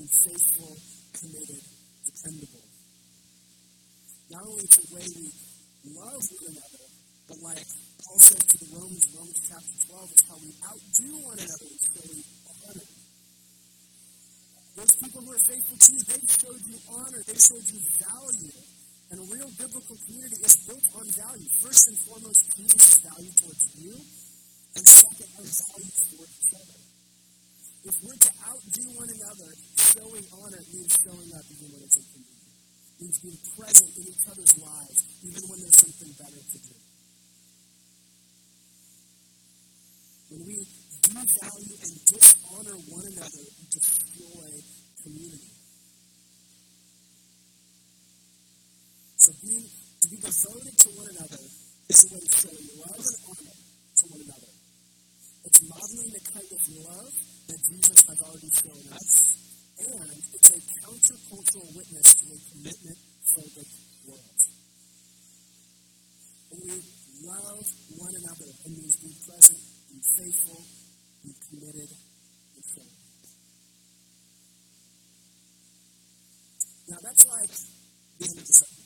being 0.05 0.37
faithful, 0.37 0.77
committed, 1.17 1.63
dependable. 2.05 2.65
Not 4.29 4.45
only 4.45 4.61
it's 4.61 4.77
a 4.77 4.87
way 4.93 5.05
we 5.17 5.25
love 5.97 6.21
one 6.21 6.45
another, 6.53 6.85
but 7.25 7.37
like 7.41 7.65
Paul 8.05 8.19
said 8.21 8.41
to 8.45 8.57
the 8.61 8.69
Romans 8.77 9.05
Romans 9.17 9.41
chapter 9.49 9.75
12, 9.89 10.13
it's 10.13 10.25
how 10.29 10.37
we 10.37 10.51
outdo 10.61 11.09
one 11.25 11.39
another 11.41 11.65
in 11.65 11.77
showing 11.89 12.21
honor. 12.69 12.89
Those 14.77 14.95
people 15.01 15.21
who 15.25 15.31
are 15.33 15.45
faithful 15.49 15.77
to 15.77 15.89
you, 15.89 16.01
they 16.05 16.21
showed 16.29 16.61
you 16.69 16.77
honor, 16.93 17.21
they 17.25 17.39
showed 17.41 17.65
you 17.65 17.81
value. 17.97 18.61
And 19.09 19.17
a 19.21 19.25
real 19.33 19.49
biblical 19.57 19.97
community 20.05 20.37
is 20.41 20.55
built 20.69 20.85
on 21.01 21.05
value. 21.17 21.49
First 21.65 21.89
and 21.89 21.97
foremost, 22.05 22.41
Jesus' 22.57 22.93
is 22.93 22.97
value 23.05 23.33
towards 23.41 23.63
you, 23.77 23.93
and 24.75 24.85
second, 24.85 25.29
our 25.37 25.45
value 25.45 25.97
for 26.13 26.25
each 26.25 26.53
other. 26.53 26.94
If 27.85 27.93
we're 28.01 28.17
to 28.17 28.33
outdo 28.49 28.81
one 28.97 29.09
another, 29.13 29.53
showing 29.77 30.25
honor 30.41 30.57
means 30.73 30.89
showing 31.05 31.29
up 31.37 31.45
even 31.53 31.69
when 31.69 31.85
it's 31.85 31.97
inconvenient. 32.01 32.49
It 32.89 32.97
means 32.97 33.17
being 33.21 33.37
present 33.53 33.89
in 33.93 34.03
each 34.09 34.25
other's 34.25 34.57
lives, 34.57 34.99
even 35.21 35.43
when 35.45 35.59
there's 35.61 35.77
something 35.77 36.09
better 36.17 36.41
to 36.41 36.57
do. 36.65 36.75
When 40.33 40.41
we 40.49 40.65
devalue 41.05 41.77
and 41.85 41.93
dishonor 42.09 42.77
one 42.89 43.05
another, 43.05 43.43
we 43.53 43.65
destroy 43.69 44.49
community. 45.05 45.53
So 49.21 49.29
being 49.45 49.69
to 50.01 50.07
be 50.09 50.17
devoted 50.25 50.73
to 50.73 50.89
one 50.97 51.09
another 51.13 51.43
is 51.93 52.01
a 52.01 52.07
way 52.09 52.21
of 52.25 52.33
showing 52.33 52.65
love 52.81 52.97
and 52.97 53.17
honor 53.29 53.53
to 53.53 54.03
one 54.09 54.21
another. 54.25 54.51
It's 55.45 55.61
modeling 55.69 56.09
the 56.17 56.23
kind 56.33 56.49
of 56.49 56.61
love 56.81 57.13
that 57.47 57.59
Jesus 57.69 57.99
has 58.07 58.19
already 58.21 58.49
shown 58.49 58.83
us. 58.93 59.35
And 59.75 60.09
it's 60.33 60.49
a 60.49 60.59
countercultural 60.81 61.69
witness 61.75 62.15
to 62.15 62.25
a 62.31 62.39
commitment 62.51 62.97
phobic 63.27 63.69
world. 64.07 64.39
When 66.49 66.61
we 66.63 66.77
love 67.27 67.65
one 67.97 68.13
another, 68.15 68.47
it 68.49 68.71
means 68.71 68.95
be 68.97 69.11
present, 69.27 69.61
being 69.89 70.05
faithful, 70.15 70.61
being 71.21 71.35
committed, 71.49 71.89
and 71.91 72.63
showing. 72.65 73.05
Now 76.87 76.97
that's 77.01 77.25
like 77.25 77.53
the 78.19 78.25
of 78.25 78.35
the 78.35 78.45
sermon. 78.45 78.85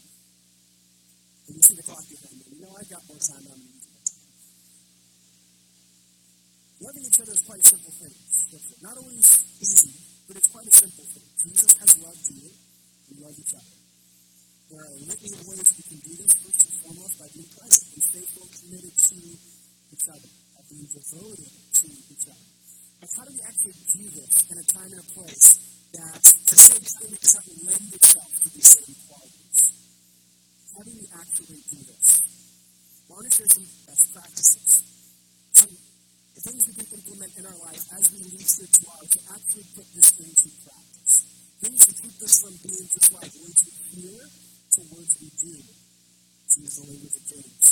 And 1.48 1.56
you 1.56 1.62
see 1.62 1.76
the 1.76 1.84
clock 1.84 2.04
behind 2.10 2.36
me. 2.40 2.46
You 2.50 2.62
know 2.62 2.74
I've 2.80 2.90
got 2.90 3.02
more 3.08 3.20
time 3.20 3.46
on 3.52 3.60
me. 3.60 3.79
Loving 6.80 7.04
each 7.04 7.20
other 7.20 7.36
is 7.36 7.44
quite 7.44 7.60
a 7.60 7.68
simple 7.68 7.92
thing. 7.92 8.16
Not 8.80 8.96
always 8.96 9.28
easy, 9.60 9.92
but 10.32 10.40
it's 10.40 10.48
quite 10.48 10.64
a 10.64 10.72
simple 10.72 11.04
thing. 11.12 11.28
Jesus 11.44 11.76
has 11.76 11.92
loved 12.00 12.24
you. 12.32 12.48
We 13.12 13.20
love 13.20 13.36
each 13.36 13.52
other. 13.52 13.76
There 14.72 14.80
are 14.80 14.92
a 14.96 15.02
litany 15.04 15.34
of 15.36 15.44
ways 15.44 15.68
we 15.76 15.84
can 15.92 16.00
do 16.08 16.14
this. 16.24 16.32
First 16.40 16.72
and 16.72 16.76
foremost, 16.80 17.20
by 17.20 17.28
being 17.36 17.52
present, 17.52 17.84
being 17.92 18.08
faithful, 18.16 18.48
committed 18.48 18.96
to 18.96 19.16
each 19.92 20.08
other, 20.08 20.32
by 20.56 20.62
being 20.72 20.88
devoted 20.88 21.52
to 21.52 21.88
each 21.90 22.26
other. 22.32 22.48
But 23.04 23.10
how 23.12 23.24
do 23.28 23.32
we 23.36 23.42
actually 23.44 23.76
do 23.76 24.06
this 24.16 24.32
in 24.48 24.56
a 24.56 24.66
time 24.72 24.92
and 24.96 25.04
a 25.04 25.10
place 25.20 25.48
that, 26.00 26.22
to 26.24 26.56
say 26.56 26.80
time 26.80 27.12
doesn't 27.12 27.60
lend 27.68 27.88
itself 27.92 28.32
to 28.40 28.48
these 28.56 28.72
same 28.72 28.96
qualities? 29.04 29.60
How 30.72 30.82
do 30.88 30.92
we 30.96 31.08
actually 31.12 31.60
do 31.60 31.80
this? 31.92 32.08
I 33.04 33.20
want 33.20 33.28
to 33.28 33.32
share 33.36 33.52
some 33.52 33.68
best 33.84 34.06
practices. 34.16 34.99
In 37.20 37.44
our 37.44 37.60
life 37.68 37.84
as 38.00 38.16
we 38.16 38.24
lead 38.32 38.48
spirituality 38.48 39.20
to 39.20 39.22
actually 39.36 39.68
put 39.76 39.84
this 39.92 40.16
into 40.24 40.48
practice. 40.64 41.28
Things 41.60 41.84
to 41.84 41.94
keep 42.00 42.16
us 42.24 42.40
from 42.40 42.56
being 42.64 42.88
just 42.88 43.12
like 43.12 43.28
words 43.44 43.60
we 43.68 43.76
hear 44.00 44.24
to 44.24 44.80
words 44.96 45.14
we 45.20 45.28
do. 45.36 45.52
To 45.60 46.56
use 46.64 46.76
the 46.80 46.86
language 46.88 47.20
of 47.20 47.26
James. 47.28 47.68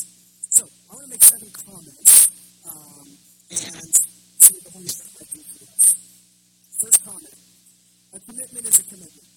So, 0.52 0.68
I 0.68 1.00
want 1.00 1.06
to 1.08 1.12
make 1.16 1.24
seven 1.24 1.48
comments 1.56 2.28
um, 2.68 3.08
and 3.48 3.92
see 4.36 4.52
what 4.60 4.64
the 4.68 4.72
Holy 4.76 4.92
Spirit 4.92 5.16
might 5.16 5.32
do 5.32 5.40
for 5.40 5.64
us. 5.72 5.96
First 6.84 7.00
comment 7.08 7.38
a 8.12 8.20
commitment 8.28 8.68
is 8.68 8.80
a 8.80 8.86
commitment. 8.92 9.32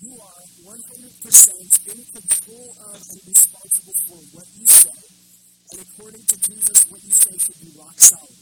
You 0.00 0.16
are 0.16 0.40
100% 0.72 0.80
in 1.84 1.98
control 2.16 2.68
of 2.80 2.96
and 3.12 3.20
responsible 3.28 3.96
for 4.08 4.20
what 4.32 4.48
you 4.56 4.64
say 4.64 5.07
and 5.70 5.84
according 5.84 6.24
to 6.24 6.36
Jesus, 6.48 6.88
what 6.88 7.04
you 7.04 7.12
say 7.12 7.36
should 7.36 7.60
be 7.60 7.76
rock 7.76 7.98
solid. 8.00 8.40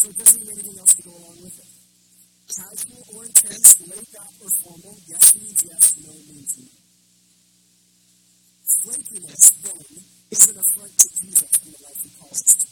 So 0.00 0.08
it 0.08 0.16
doesn't 0.16 0.40
need 0.40 0.52
anything 0.56 0.78
else 0.80 0.94
to 0.96 1.02
go 1.04 1.12
along 1.12 1.38
with 1.44 1.56
it. 1.60 1.70
Casual 2.44 3.04
or 3.16 3.24
intense, 3.24 3.80
laid 3.84 4.08
back 4.12 4.32
or 4.40 4.50
formal, 4.64 4.96
yes 5.08 5.36
means 5.36 5.60
yes, 5.64 5.84
no 6.00 6.12
means 6.12 6.52
no. 6.60 6.68
Flakiness, 8.84 9.44
then, 9.64 9.84
is 10.32 10.44
an 10.48 10.56
affront 10.60 10.92
to 10.96 11.08
Jesus 11.20 11.52
in 11.64 11.72
the 11.72 11.80
life 11.84 12.00
he 12.00 12.10
calls 12.16 12.40
us 12.40 12.56
to. 12.56 12.68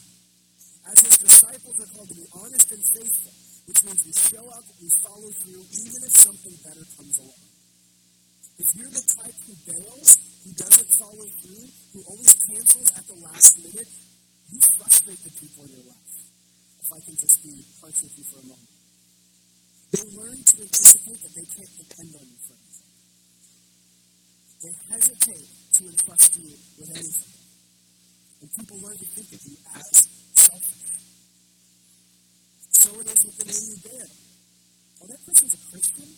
As 0.89 0.97
his 0.99 1.17
disciples 1.17 1.77
are 1.79 1.89
called 1.93 2.09
to 2.09 2.17
be 2.17 2.27
honest 2.33 2.69
and 2.73 2.83
faithful, 2.85 3.33
which 3.65 3.81
means 3.85 4.01
we 4.05 4.13
show 4.13 4.45
up, 4.49 4.65
we 4.81 4.89
follow 5.05 5.29
through, 5.41 5.63
even 5.69 6.01
if 6.05 6.13
something 6.17 6.55
better 6.65 6.85
comes 6.97 7.17
can't 21.53 21.75
depend 21.77 22.09
on 22.17 22.25
you 22.25 22.39
for 22.49 22.57
anything. 22.57 22.93
They 24.63 24.73
hesitate 24.89 25.49
to 25.77 25.81
entrust 25.85 26.33
you 26.41 26.49
with 26.81 26.89
anything. 26.97 27.33
And 28.41 28.49
people 28.57 28.77
learn 28.81 28.97
to 28.97 29.05
think 29.05 29.29
of 29.37 29.41
you 29.45 29.57
as 29.77 29.97
selfish. 30.33 30.97
So 32.73 32.89
it 32.99 33.05
is 33.05 33.21
with 33.21 33.37
the 33.37 33.45
name 33.53 33.65
you 33.69 33.79
bear. 33.85 34.07
Oh, 34.97 35.07
that 35.13 35.21
person's 35.29 35.53
a 35.53 35.61
Christian? 35.69 36.09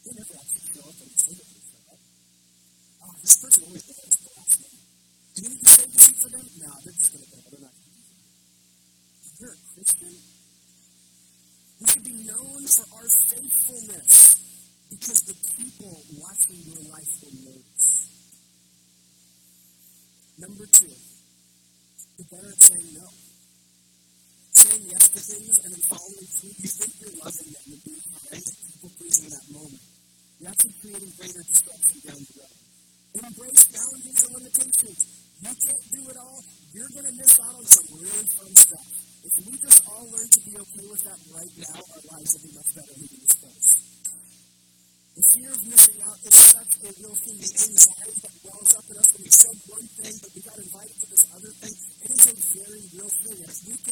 They 0.00 0.12
never 0.16 0.34
actually 0.40 0.64
show 0.72 0.84
up 0.88 0.96
and 0.96 1.12
say 1.12 1.32
that 1.36 1.48
they 1.50 1.60
show 1.60 1.82
up. 1.92 2.00
Oh, 3.04 3.14
this 3.20 3.36
person 3.36 3.60
always 3.68 3.84
bears 3.84 4.16
the 4.16 4.32
last 4.32 4.56
name. 4.64 4.80
Do 4.80 5.38
you 5.44 5.48
need 5.50 5.60
to 5.60 5.70
save 5.70 5.90
the 5.92 6.00
seat 6.00 6.18
for 6.24 6.30
them? 6.30 6.46
No, 6.56 6.70
they're 6.80 6.96
just 6.96 7.10
going 7.12 7.24
to 7.24 7.30
bail. 7.30 7.44
They're 7.52 7.64
not 7.68 7.74
going 7.76 7.90
to 7.90 8.00
that. 8.00 9.36
You're 9.44 9.54
a 9.54 9.62
Christian. 9.76 10.14
We 11.80 11.84
should 11.84 12.04
be 12.04 12.16
known 12.24 12.60
for 12.64 12.86
our 12.96 13.08
faithfulness 13.28 14.40
because 14.90 15.22
the 15.22 15.38
people 15.54 15.94
watching 16.18 16.58
your 16.66 16.82
life 16.90 17.10
will 17.22 17.38
notice. 17.46 17.86
Number 20.38 20.66
two, 20.66 20.90
be 22.18 22.24
better 22.26 22.50
at 22.50 22.60
saying 22.60 22.90
no. 22.98 23.06
Saying 24.50 24.82
yes 24.90 25.08
to 25.14 25.20
things 25.22 25.56
and 25.62 25.70
then 25.72 25.84
following 25.86 26.26
through. 26.26 26.54
You 26.58 26.68
think 26.68 26.92
you're 27.00 27.16
loving 27.22 27.50
them 27.54 27.66
and 27.70 27.80
being 27.86 28.02
kind, 28.02 28.42
to 28.42 28.52
people 28.66 28.90
pleasing 28.98 29.30
in 29.30 29.32
that 29.38 29.48
moment. 29.54 29.84
You're 30.40 30.50
actually 30.50 30.74
creating 30.82 31.12
greater 31.16 31.44
destruction 31.46 31.98
down 32.02 32.20
the 32.20 32.34
road. 32.40 32.56
Embrace 33.20 33.64
boundaries 33.70 34.20
and 34.26 34.32
limitations. 34.36 35.00
You 35.40 35.54
can't 35.54 35.84
do 35.92 36.02
it 36.10 36.16
all. 36.18 36.40
You're 36.74 36.92
going 36.92 37.08
to 37.08 37.14
miss 37.14 37.40
out 37.40 37.54
on 37.54 37.64
some 37.64 37.88
really 37.94 38.26
fun 38.36 38.52
stuff. 38.52 38.86
If 39.24 39.34
we 39.44 39.52
just 39.60 39.80
all 39.88 40.04
learn 40.08 40.28
to 40.28 40.40
be 40.44 40.52
okay 40.56 40.84
with 40.88 41.02
that 41.04 41.20
right 41.36 41.54
now, 41.56 41.80
our 41.80 42.02
lives 42.16 42.30
will 42.36 42.44
be 42.48 42.52
much 42.56 42.70
better 42.74 42.94
leaving 43.00 43.20
this 43.20 43.36
place. 43.36 43.79
The 45.20 45.36
fear 45.36 45.52
of 45.52 45.60
missing 45.68 46.00
out 46.08 46.16
is 46.24 46.32
such 46.32 46.80
a 46.80 46.88
real 46.96 47.12
thing. 47.12 47.36
The 47.36 47.52
anxiety 47.52 48.24
that 48.24 48.32
wells 48.40 48.72
up 48.72 48.88
in 48.88 48.96
us 48.96 49.12
when 49.12 49.20
we 49.20 49.28
said 49.28 49.52
one 49.68 49.84
thing, 50.00 50.16
but 50.16 50.32
we 50.32 50.40
got 50.40 50.56
invited 50.56 50.96
to 50.96 51.06
this 51.12 51.28
other 51.36 51.52
thing. 51.60 51.76
It 51.76 52.10
is 52.16 52.24
a 52.24 52.36
very 52.56 52.80
real 52.96 53.12
thing. 53.20 53.36
If 53.44 53.84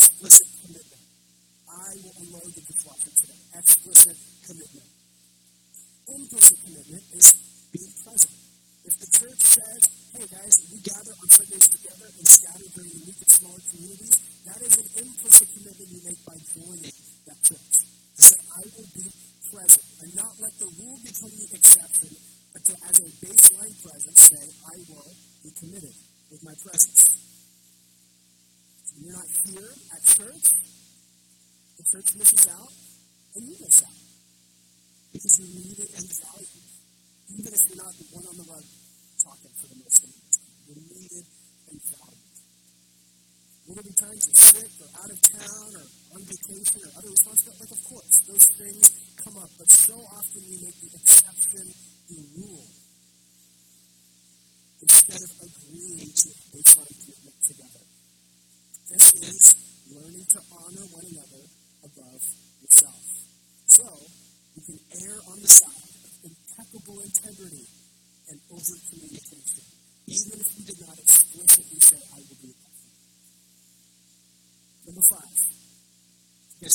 that 0.00 0.49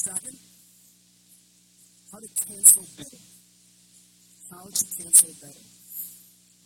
Tracking? 0.05 0.37
How 2.13 2.21
to 2.21 2.29
cancel 2.45 2.85
better. 2.93 3.21
How 4.53 4.69
to 4.69 4.85
cancel 5.01 5.33
better. 5.41 5.65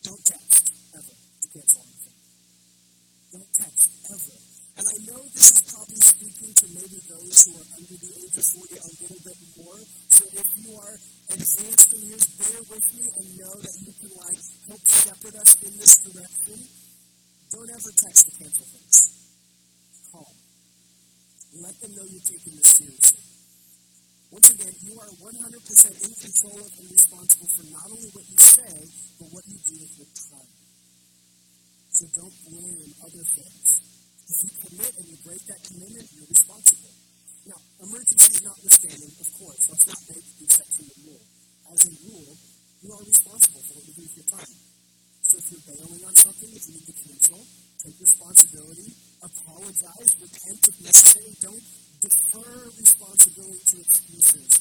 Don't 0.04 0.24
text 0.28 0.68
ever 0.92 1.16
to 1.16 1.48
cancel 1.48 1.80
anything. 1.88 2.20
Don't 3.32 3.52
text 3.56 3.88
ever. 4.12 4.36
And 4.76 4.86
I 4.92 4.98
know 5.08 5.24
this 5.32 5.56
is 5.56 5.62
probably 5.72 6.04
speaking 6.04 6.52
to 6.52 6.66
maybe 6.84 7.00
those 7.08 7.48
who 7.48 7.56
are 7.64 7.68
under 7.80 7.96
the 7.96 8.12
age 8.20 8.36
of 8.36 8.44
40 8.44 8.76
a 8.76 8.92
little 9.08 9.22
bit 9.24 9.40
more. 9.56 9.80
So 10.12 10.24
if 10.36 10.48
you 10.60 10.76
are 10.76 10.96
advanced 11.32 11.96
in 11.96 12.00
years, 12.12 12.28
bear 12.44 12.60
with 12.68 12.88
me 12.92 13.08
and 13.08 13.28
know 13.40 13.56
that 13.56 13.76
you 13.88 13.94
can 14.04 14.12
like 14.20 14.42
help 14.68 14.84
shepherd 14.84 15.36
us 15.40 15.56
in 15.64 15.80
this 15.80 15.96
direction. 16.04 16.60
Don't 17.56 17.72
ever 17.72 17.92
text 18.04 18.28
to 18.28 18.32
cancel 18.36 18.68
things. 18.68 19.19
Let 21.58 21.74
them 21.82 21.92
know 21.98 22.06
you're 22.06 22.30
taking 22.30 22.54
this 22.62 22.78
seriously. 22.78 23.26
Once 24.30 24.50
again, 24.54 24.76
you 24.86 24.94
are 25.02 25.10
100% 25.10 25.34
in 25.34 26.14
control 26.14 26.62
of 26.62 26.70
and 26.78 26.90
responsible 26.94 27.50
for 27.50 27.66
not 27.74 27.90
only 27.90 28.10
what 28.14 28.26
you 28.30 28.38
say, 28.38 28.74
but 29.18 29.28
what 29.34 29.42
you 29.50 29.58
do 29.66 29.74
with 29.82 29.94
your 29.98 30.12
time. 30.30 30.54
So 31.90 32.06
don't 32.14 32.38
blame 32.46 32.94
other 33.02 33.26
things. 33.34 33.70
If 34.30 34.38
you 34.46 34.52
commit 34.62 34.94
and 35.02 35.06
you 35.10 35.18
break 35.26 35.42
that 35.50 35.58
commitment, 35.66 36.06
you're 36.14 36.30
responsible. 36.30 36.94
Now, 37.50 37.58
emergencies 37.82 38.46
notwithstanding, 38.46 39.10
of 39.18 39.30
course, 39.42 39.62
let's 39.74 39.88
not 39.90 40.02
make 40.06 40.22
the 40.22 40.46
exception 40.46 40.86
the 40.86 40.98
rule. 41.10 41.26
As 41.74 41.82
a 41.90 41.94
rule, 42.06 42.34
you 42.86 42.90
are 42.94 43.04
responsible 43.10 43.62
for 43.66 43.74
what 43.74 43.86
you 43.90 43.94
do 43.98 44.04
with 44.06 44.18
your 44.22 44.30
time. 44.38 44.54
So 45.26 45.34
if 45.42 45.46
you're 45.50 45.66
bailing 45.66 46.06
on 46.06 46.14
something, 46.14 46.50
if 46.54 46.62
you 46.70 46.74
need 46.78 46.86
to 46.86 46.96
cancel, 47.02 47.42
take 47.80 47.96
responsibility, 48.00 48.92
apologize, 49.24 50.12
repent 50.20 50.60
if 50.68 50.76
necessary. 50.84 51.32
Don't 51.40 51.64
defer 52.04 52.52
responsibility 52.76 53.64
to 53.72 53.76
excuses. 53.80 54.52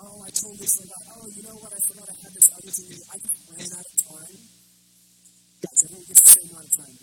Oh, 0.00 0.24
I 0.24 0.30
totally 0.32 0.68
forgot. 0.68 1.02
Oh, 1.16 1.28
you 1.28 1.42
know 1.44 1.56
what? 1.60 1.72
I 1.72 1.80
forgot 1.84 2.08
I 2.08 2.16
had 2.24 2.32
this 2.34 2.48
other 2.50 2.72
things. 2.72 3.04
I 3.12 3.16
just 3.20 3.38
ran 3.52 3.70
out 3.78 3.84
of 3.84 3.96
time. 4.04 4.38
Guys, 5.64 5.80
everyone 5.84 6.06
gets 6.08 6.22
the 6.24 6.32
same 6.34 6.48
amount 6.50 6.66
of 6.66 6.74
time. 6.76 6.96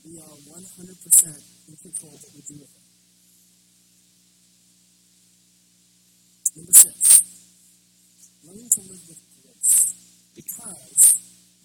We 0.00 0.16
are 0.16 0.36
100% 0.48 0.58
in 1.68 1.76
control 1.76 2.14
of 2.14 2.20
what 2.24 2.32
we 2.34 2.42
do 2.46 2.56
with 2.62 2.72
it. 2.72 2.90
Number 6.56 6.72
six, 6.72 7.22
learn 8.42 8.66
to 8.70 8.80
live 8.90 9.02
with 9.06 9.22
grace. 9.38 9.94
Because 10.34 11.14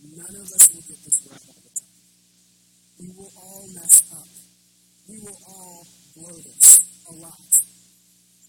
none 0.04 0.36
of 0.36 0.46
us 0.46 0.64
will 0.74 0.86
get 0.86 1.00
this 1.00 1.18
right 1.32 1.42
all 1.48 1.62
the 1.64 1.74
time. 1.74 1.96
We 3.00 3.08
will 3.18 3.32
all 3.36 3.66
mess 3.74 4.04
up. 4.14 4.30
We 5.08 5.20
will 5.20 5.40
this 6.34 6.82
a 7.10 7.14
lot. 7.14 7.52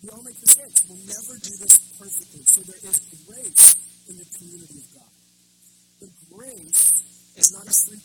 We 0.03 0.09
all 0.11 0.23
make 0.23 0.41
mistakes. 0.41 0.85
We'll 0.89 1.03
never 1.05 1.35
do 1.41 1.53
this 1.61 1.79
perfectly. 1.99 2.43
So 2.47 2.61
there 2.63 2.81
is 2.81 3.01
grace 3.27 3.77
in 4.09 4.17
the 4.17 4.29
community 4.39 4.79
of 4.81 4.89
God. 4.95 5.13
But 6.01 6.11
grace 6.31 6.93
is 7.37 7.53
not 7.53 7.67
a 7.67 7.75
free 7.75 8.03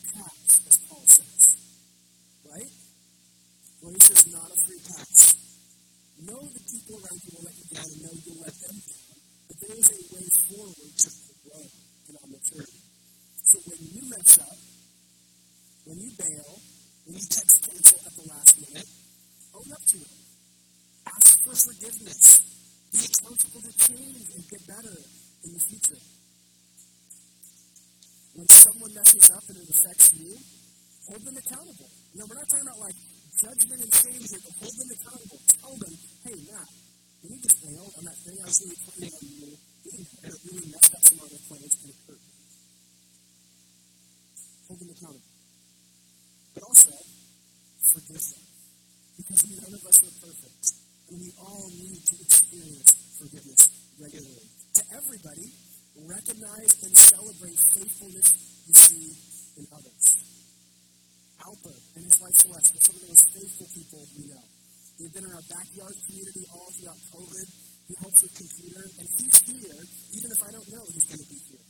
our 65.41 65.57
backyard 65.57 65.95
community 66.05 66.45
all 66.53 66.69
throughout 66.77 67.01
COVID. 67.09 67.47
He 67.89 67.93
helps 67.97 68.19
with 68.21 68.33
computer, 68.37 68.85
and 69.01 69.05
he's 69.17 69.37
here, 69.49 69.81
even 70.13 70.29
if 70.29 70.39
I 70.45 70.49
don't 70.53 70.69
know 70.69 70.83
he's 70.93 71.07
going 71.09 71.23
to 71.25 71.29
be 71.33 71.39
here. 71.49 71.65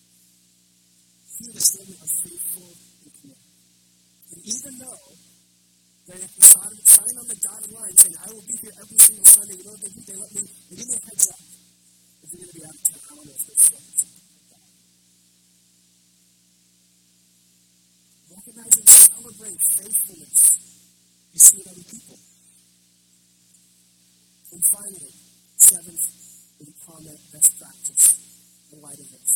He 1.40 1.46
his 1.56 1.68
family 1.72 1.96
are 1.96 2.12
faithful 2.20 2.68
and. 2.68 3.32
And 4.32 4.40
even 4.48 4.74
though 4.80 5.08
they 6.08 6.20
have 6.20 6.36
to 6.36 6.44
sign 6.44 7.16
on 7.16 7.28
the 7.28 7.40
dotted 7.44 7.72
line 7.72 7.96
saying, 7.96 8.16
I 8.16 8.28
will 8.32 8.46
be 8.48 8.56
here 8.60 8.76
every 8.76 9.00
single 9.00 9.26
Sunday, 9.26 9.56
you 9.56 9.64
know 9.64 9.76
what 9.76 9.82
they 9.82 9.92
do? 9.92 10.02
They 10.08 10.18
let 10.20 10.32
me, 10.36 10.42
they 10.42 10.76
give 10.76 10.88
me 10.88 10.96
a 10.96 11.04
heads 11.08 11.28
up. 11.32 11.42
If 12.22 12.28
you're 12.32 12.44
going 12.44 12.52
to 12.52 12.58
be 12.60 12.64
out 12.68 12.76
of 12.76 12.84
town, 12.92 13.02
I 13.02 13.16
don't 13.16 13.26
know 13.28 13.36
if. 13.36 13.52
Recognize 18.32 18.76
and 18.80 18.90
celebrate 18.90 19.60
faithfulness 19.76 20.62
you 21.34 21.40
see 21.40 21.64
in 21.64 21.71
in 28.72 28.82
light 28.82 29.00
of 29.00 29.08
this. 29.12 29.32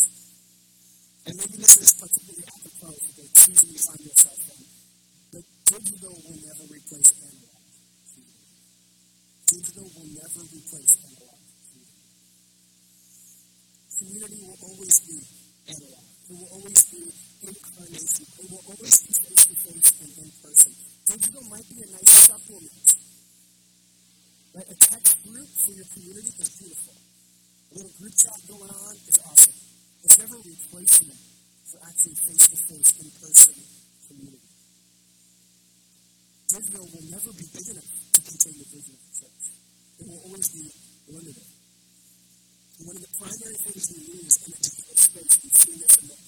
And 1.27 1.33
maybe 1.35 1.57
this 1.59 1.75
is 1.81 1.91
particularly 1.99 2.45
apropos 2.47 2.95
for 2.95 3.13
the 3.19 3.25
season 3.35 3.67
you 3.73 3.81
find 3.81 3.99
yourself 3.99 4.39
in. 4.45 4.61
But 5.33 5.43
digital 5.67 6.15
will 6.15 6.39
never 6.39 6.65
replace 6.71 7.11
analog. 7.19 7.65
Digital 9.45 9.87
will 9.91 10.09
never 10.15 10.41
replace 10.55 10.93
analog. 11.03 11.39
Community 13.95 14.39
will 14.45 14.59
always 14.63 14.95
be 15.03 15.17
analog. 15.67 16.05
It 16.25 16.35
will 16.35 16.51
always 16.55 16.81
be 16.89 17.01
incarnation. 17.43 18.25
It 18.39 18.47
will 18.49 18.65
always 18.71 18.97
be 19.03 19.11
face 19.19 19.43
to 19.49 19.55
face 19.55 19.89
and 19.99 20.11
in 20.15 20.29
person. 20.39 20.71
Digital 21.05 21.43
might 21.49 21.67
be 21.69 21.83
a 21.83 21.89
nice 21.91 22.13
supplement. 22.23 22.87
Right? 24.55 24.69
A 24.71 24.77
text 24.79 25.19
group 25.27 25.49
for 25.59 25.71
your 25.75 25.85
community 25.91 26.31
is 26.39 26.49
beautiful. 26.55 27.04
Little 27.75 27.91
group 27.99 28.15
chat 28.15 28.39
going 28.47 28.71
on 28.71 28.95
is 29.03 29.19
awesome. 29.27 29.51
It's 30.07 30.15
never 30.15 30.39
a 30.39 30.47
replacement 30.47 31.19
for 31.67 31.83
actually 31.83 32.15
face 32.23 32.47
to 32.47 32.57
face, 32.71 32.91
in 33.03 33.11
person 33.19 33.51
community. 34.07 34.47
Digital 36.55 36.87
will 36.87 37.07
never 37.11 37.35
be 37.35 37.43
big 37.51 37.67
enough 37.75 37.91
to 38.15 38.19
contain 38.23 38.55
the 38.63 38.67
vision 38.71 38.95
of 38.95 39.03
the 39.03 39.13
church. 39.19 39.43
It 39.99 40.07
will 40.07 40.23
always 40.23 40.47
be 40.55 40.71
limited. 41.11 41.47
And 42.79 42.83
one 42.87 42.95
of 42.95 43.03
the 43.03 43.13
primary 43.19 43.59
things 43.59 43.91
we 43.91 44.23
use 44.23 44.35
in 44.47 44.55
the 44.55 44.61
digital 44.63 44.95
space, 44.95 45.35
we've 45.43 45.59
seen 45.59 45.77
this 45.83 45.95
in 45.99 46.07
the 46.15 46.19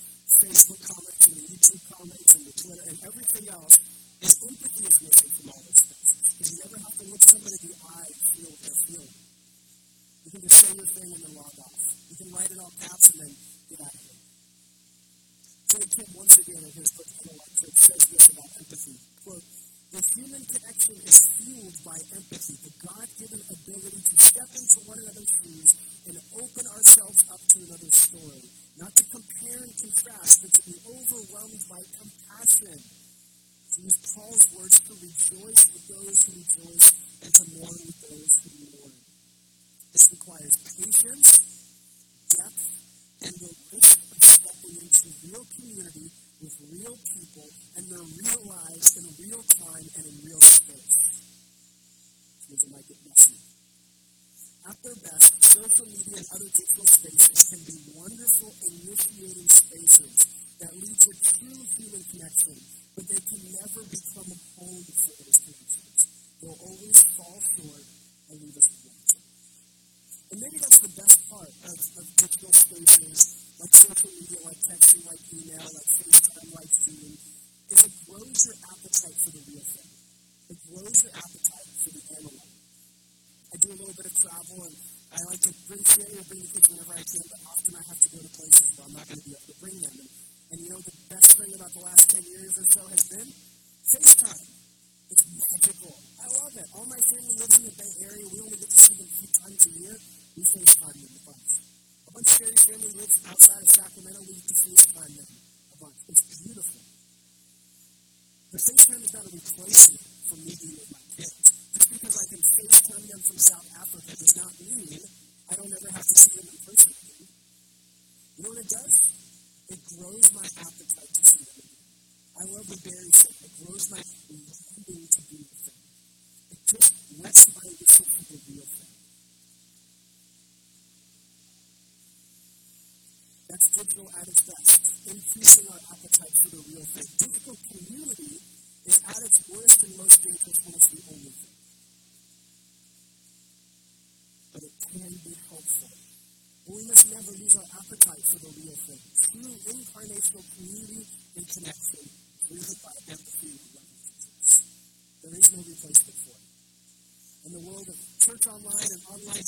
Facebook 0.43 0.83
comments 0.83 1.23
and 1.31 1.35
the 1.39 1.45
YouTube 1.47 1.83
comments 1.95 2.31
and 2.35 2.43
the 2.43 2.55
Twitter 2.59 2.85
and 2.91 2.99
everything 3.07 3.45
else, 3.55 3.79
is 4.19 4.35
empathy 4.43 4.83
is 4.83 4.96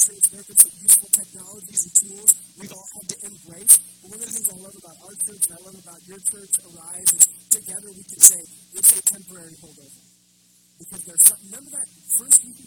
have 0.08 0.48
been 0.48 0.56
some 0.56 0.72
useful 0.80 1.10
technologies 1.12 1.84
and 1.84 1.94
tools 2.00 2.32
we've 2.56 2.72
all 2.72 2.88
had 2.96 3.06
to 3.12 3.18
embrace. 3.28 3.76
But 4.00 4.08
one 4.16 4.20
of 4.20 4.28
the 4.28 4.32
things 4.32 4.48
I 4.48 4.58
love 4.64 4.76
about 4.80 4.98
our 5.04 5.16
church 5.28 5.44
and 5.44 5.54
I 5.54 5.62
love 5.68 5.76
about 5.76 6.02
your 6.08 6.22
church, 6.24 6.54
Arise, 6.64 7.12
is 7.20 7.26
together 7.52 7.90
we 7.92 8.04
can 8.08 8.22
say 8.24 8.40
it's 8.80 8.92
a 8.96 9.02
temporary 9.12 9.56
holdover. 9.60 10.00
Because 10.80 11.04
there's 11.04 11.26
something, 11.28 11.52
remember 11.52 11.72
that 11.76 11.88
first 12.16 12.40
week 12.48 12.59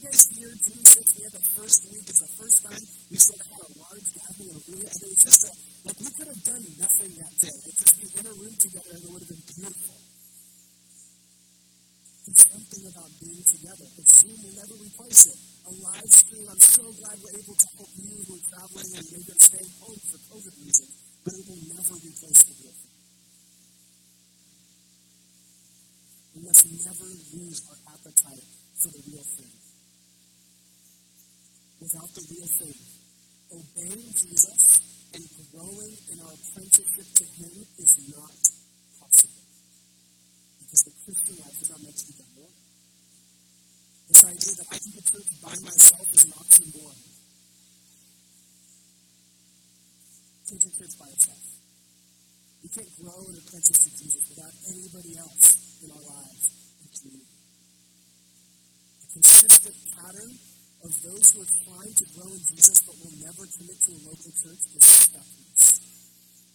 in 62.33 62.43
Jesus 62.49 62.79
but 62.89 62.97
will 62.97 63.17
never 63.21 63.45
commit 63.45 63.79
to 63.85 63.91
a 63.93 64.01
local 64.09 64.33
church 64.33 64.63
is 64.73 64.87
stuckness. 64.89 65.65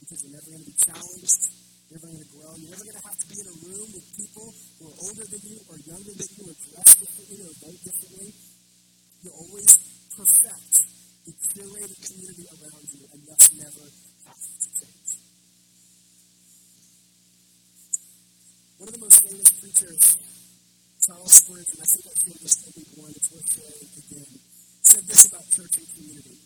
Because 0.02 0.20
you're 0.26 0.34
never 0.34 0.50
going 0.50 0.64
to 0.66 0.70
be 0.74 0.78
challenged, 0.82 1.42
you're 1.88 1.98
never 2.02 2.08
going 2.10 2.24
to 2.26 2.32
grow, 2.34 2.52
you're 2.58 2.74
never 2.74 2.86
going 2.88 2.98
to 2.98 3.06
have 3.06 3.20
to 3.22 3.28
be 3.30 3.38
in 3.38 3.48
a 3.48 3.58
room 3.70 3.88
with 3.94 4.06
people 4.18 4.48
who 4.50 4.84
are 4.90 4.98
older 5.06 5.26
than 5.30 5.42
you 5.46 5.58
or 5.70 5.76
younger 5.86 6.14
than 6.18 6.30
you 6.34 6.44
or 6.50 6.56
dress 6.58 6.90
differently 6.98 7.38
or 7.46 7.54
vote 7.62 7.80
differently. 7.86 8.30
You 9.22 9.30
always 9.38 9.72
perfect 10.18 10.74
the 11.28 11.34
curated 11.54 12.00
community 12.08 12.46
around 12.58 12.86
you 12.90 13.04
and 13.14 13.20
thus 13.28 13.44
never 13.60 13.86
have 13.86 14.42
to 14.42 14.70
change. 14.82 15.12
One 18.78 18.88
of 18.88 18.94
the 18.98 19.04
most 19.04 19.20
famous 19.28 19.52
preachers, 19.62 20.06
Charles 21.06 21.34
Spurgeon, 21.34 21.78
I 21.82 21.86
think 21.86 22.06
I 22.08 22.14
shared 22.18 22.42
this 22.42 22.56
every 22.66 22.88
one, 22.98 23.12
it's 23.12 23.30
worth 23.30 23.50
sharing 23.54 23.92
again, 23.94 24.57
said 24.88 25.04
this 25.04 25.28
about 25.28 25.44
church 25.52 25.76
and 25.84 25.90
community. 26.00 26.40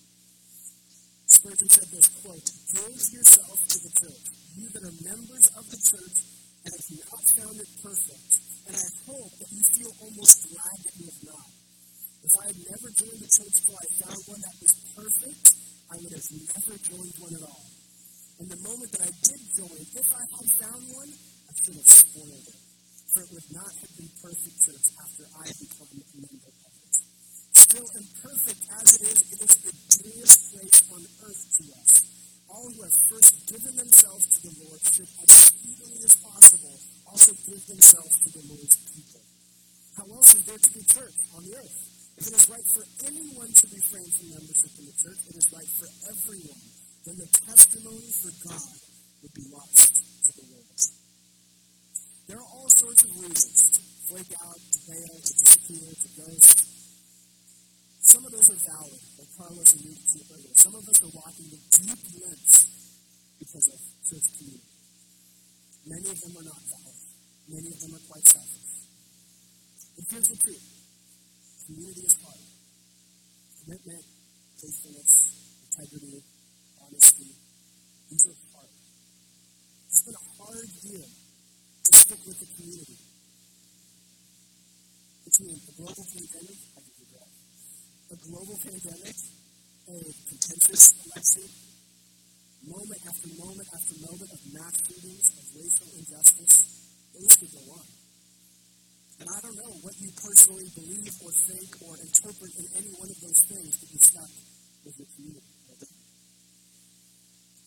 Spurgeon 1.30 1.70
said 1.70 1.90
this, 1.94 2.10
quote, 2.26 2.42
Give 2.74 2.98
yourself 3.14 3.58
to 3.70 3.78
the 3.86 3.94
church, 4.02 4.26
you 4.58 4.66
that 4.74 4.82
are 4.82 4.98
members 5.06 5.46
of 5.54 5.64
the 5.70 5.78
church 5.78 6.18
and 6.66 6.74
have 6.74 6.90
not 7.06 7.22
found 7.38 7.56
it 7.62 7.70
perfect. 7.86 8.32
And 8.66 8.74
I 8.82 8.88
hope 9.06 9.30
that 9.38 9.50
you 9.54 9.62
feel 9.78 9.94
almost 10.02 10.50
glad 10.50 10.74
that 10.74 10.96
you 10.98 11.06
have 11.06 11.22
not. 11.22 11.50
If 12.26 12.34
I 12.42 12.44
had 12.50 12.60
never 12.66 12.90
joined 12.98 13.22
the 13.22 13.30
church 13.30 13.56
till 13.62 13.78
I 13.78 13.88
found 14.10 14.22
one 14.26 14.42
that 14.42 14.58
was 14.58 14.74
perfect, 14.98 15.46
I 15.94 15.96
would 16.02 16.14
have 16.18 16.30
never 16.34 16.74
joined 16.82 17.16
one 17.22 17.36
at 17.38 17.46
all. 17.46 17.66
And 18.42 18.48
the 18.50 18.62
moment 18.66 18.90
that 18.98 19.06
I 19.06 19.14
did 19.22 19.42
join, 19.54 19.82
if 19.86 20.10
I 20.18 20.24
had 20.26 20.50
found 20.66 20.82
one, 20.98 21.12
I 21.14 21.52
should 21.62 21.78
have 21.78 21.94
spoiled 21.94 22.42
it. 22.42 22.58
For 23.14 23.22
it 23.22 23.30
would 23.38 23.50
not 23.54 23.70
have 23.70 23.94
been 24.02 24.10
perfect 24.18 24.58
church 24.66 24.88
after 24.98 25.24
I 25.30 25.46
had 25.46 25.60
become 25.62 25.90
a 25.94 26.18
member 26.26 26.51
Still 27.72 27.88
imperfect 28.04 28.68
as 28.84 29.00
it 29.00 29.04
is, 29.08 29.20
it 29.32 29.40
is 29.48 29.56
the 29.64 29.72
dearest 30.04 30.40
place 30.52 30.80
on 30.92 31.08
earth 31.24 31.44
to 31.56 31.64
us. 31.80 32.04
All 32.52 32.68
who 32.68 32.84
have 32.84 32.98
first 33.08 33.48
given 33.48 33.80
themselves 33.80 34.28
to 34.28 34.40
the 34.44 34.68
Lord 34.68 34.84
should, 34.92 35.08
as 35.08 35.32
speedily 35.32 36.04
as 36.04 36.20
possible, 36.20 36.76
also 37.08 37.32
give 37.48 37.64
themselves 37.72 38.12
to 38.12 38.30
the 38.36 38.44
Lord's 38.52 38.76
people. 38.92 39.24
How 39.96 40.04
else 40.04 40.36
is 40.36 40.44
there 40.52 40.60
to 40.60 40.72
be 40.76 40.84
church 40.84 41.16
on 41.32 41.48
the 41.48 41.56
earth? 41.64 41.80
If 42.20 42.28
it 42.28 42.36
is 42.36 42.46
right 42.52 42.68
for 42.76 42.84
anyone 43.08 43.56
to 43.56 43.66
refrain 43.72 44.10
from 44.20 44.28
membership 44.36 44.72
in 44.76 44.86
the 44.92 44.98
church, 45.00 45.22
it 45.32 45.36
is 45.40 45.48
right 45.56 45.72
for 45.80 45.88
everyone. 46.12 46.64
Then 47.08 47.24
the 47.24 47.32
testimony 47.40 48.12
for 48.20 48.36
God 48.52 48.68
would 49.24 49.32
be 49.32 49.48
lost 49.48 49.96
to 49.96 50.32
the 50.44 50.46
world. 50.52 50.80
There 52.28 52.36
are 52.36 52.52
all 52.52 52.68
sorts 52.68 53.08
of 53.08 53.16
reasons 53.16 53.64
to 53.64 53.82
flake 54.12 54.36
out, 54.44 54.60
to 54.60 54.80
bail, 54.92 55.16
to 55.24 55.34
disappear, 55.40 55.88
to 55.88 56.10
ghost. 56.20 56.71
Some 58.12 58.28
of 58.28 58.32
those 58.36 58.52
are 58.52 58.60
valid, 58.68 59.00
like 59.24 59.32
Carlos 59.40 59.72
alluded 59.72 60.04
to 60.04 60.20
earlier. 60.36 60.52
Some 60.60 60.76
of 60.76 60.84
us 60.84 61.00
are 61.00 61.16
walking 61.16 61.48
with 61.48 61.64
deep 61.80 62.04
limps 62.20 62.68
because 63.40 63.72
of 63.72 63.80
church 64.04 64.28
community. 64.36 64.68
Many 65.88 66.12
of 66.12 66.20
them 66.20 66.36
are 66.36 66.44
not 66.44 66.60
valid. 66.60 66.98
Many 67.48 67.72
of 67.72 67.80
them 67.80 67.96
are 67.96 68.04
quite 68.12 68.28
selfish. 68.28 68.68
But 69.96 70.04
here's 70.12 70.28
the 70.28 70.40
truth. 70.44 70.66
Community 71.64 72.04
is 72.04 72.16
hard. 72.20 72.44
Commitment, 73.64 74.04
faithfulness, 74.60 75.12
integrity, 75.72 76.20
honesty, 76.84 77.32
these 78.12 78.28
are 78.28 78.40
hard. 78.52 78.76
It's 79.88 80.04
been 80.04 80.20
a 80.20 80.26
hard 80.36 80.68
year 80.84 81.08
to 81.08 81.92
stick 81.96 82.20
with 82.28 82.44
the 82.44 82.50
community. 82.60 83.00
Between 85.24 85.56
a 85.56 85.72
global 85.80 86.06
pandemic, 86.12 86.60
A 88.12 88.16
global 88.28 88.60
pandemic, 88.60 89.16
a 89.88 89.96
contentious 90.28 90.84
election, 91.08 91.48
moment 92.68 93.00
after 93.08 93.28
moment 93.40 93.68
after 93.72 93.94
moment 94.04 94.32
of 94.36 94.40
mass 94.52 94.76
shootings, 94.84 95.32
of 95.32 95.46
racial 95.56 95.90
injustice, 95.96 96.56
the 97.16 97.20
list 97.24 97.40
could 97.40 97.56
go 97.56 97.64
on. 97.72 97.88
And 99.16 99.28
I 99.32 99.38
don't 99.40 99.56
know 99.64 99.74
what 99.80 99.96
you 100.04 100.12
personally 100.12 100.68
believe 100.76 101.14
or 101.24 101.32
think 101.32 101.72
or 101.88 101.96
interpret 102.04 102.52
in 102.60 102.68
any 102.84 102.92
one 103.00 103.08
of 103.08 103.20
those 103.24 103.42
things 103.48 103.80
that 103.80 103.90
you 103.96 104.00
stuck 104.04 104.32
with 104.84 104.96
your 105.00 105.08
community. 105.16 105.62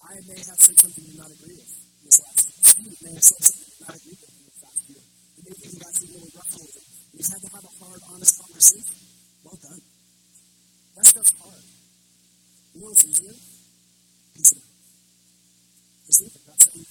I 0.04 0.20
may 0.28 0.36
have 0.44 0.60
said 0.60 0.76
something 0.76 1.04
you 1.08 1.16
not 1.16 1.32
agree 1.32 1.56
with 1.56 1.72
this 2.04 2.20
last 2.20 2.44
year. 2.44 2.60
Steve 2.60 2.96
may 3.00 3.16
have 3.16 3.24
said 3.24 3.40
something 3.48 3.64
you 3.64 3.80
not 3.80 3.96
agree 3.96 4.18
with 4.20 4.32
this 4.44 4.60
last 4.60 4.82
year. 4.92 5.04
And 5.08 5.42
maybe 5.48 5.64
you 5.72 5.78
got 5.80 5.94
some 5.96 6.10
really 6.12 6.32
rough 6.36 6.52
with 6.52 6.76
it. 6.76 6.86
You 7.16 7.24
had 7.32 7.40
to 7.40 7.50
have 7.56 7.64
a 7.64 7.74
hard, 7.80 8.00
honest 8.12 8.34
conversation. 8.44 8.98
Well 9.40 9.56
done. 9.56 9.93
That 10.94 11.06
stuff's 11.06 11.34
hard. 11.42 11.64
You 12.74 12.80
know 12.80 12.86
what's 12.86 13.04
easier? 13.04 13.34
Peace 14.34 14.52
it 14.52 14.62
out. 14.62 14.74
Just 16.06 16.22
leave 16.22 16.34
it. 16.38 16.42
That's 16.46 16.66
it. 16.70 16.86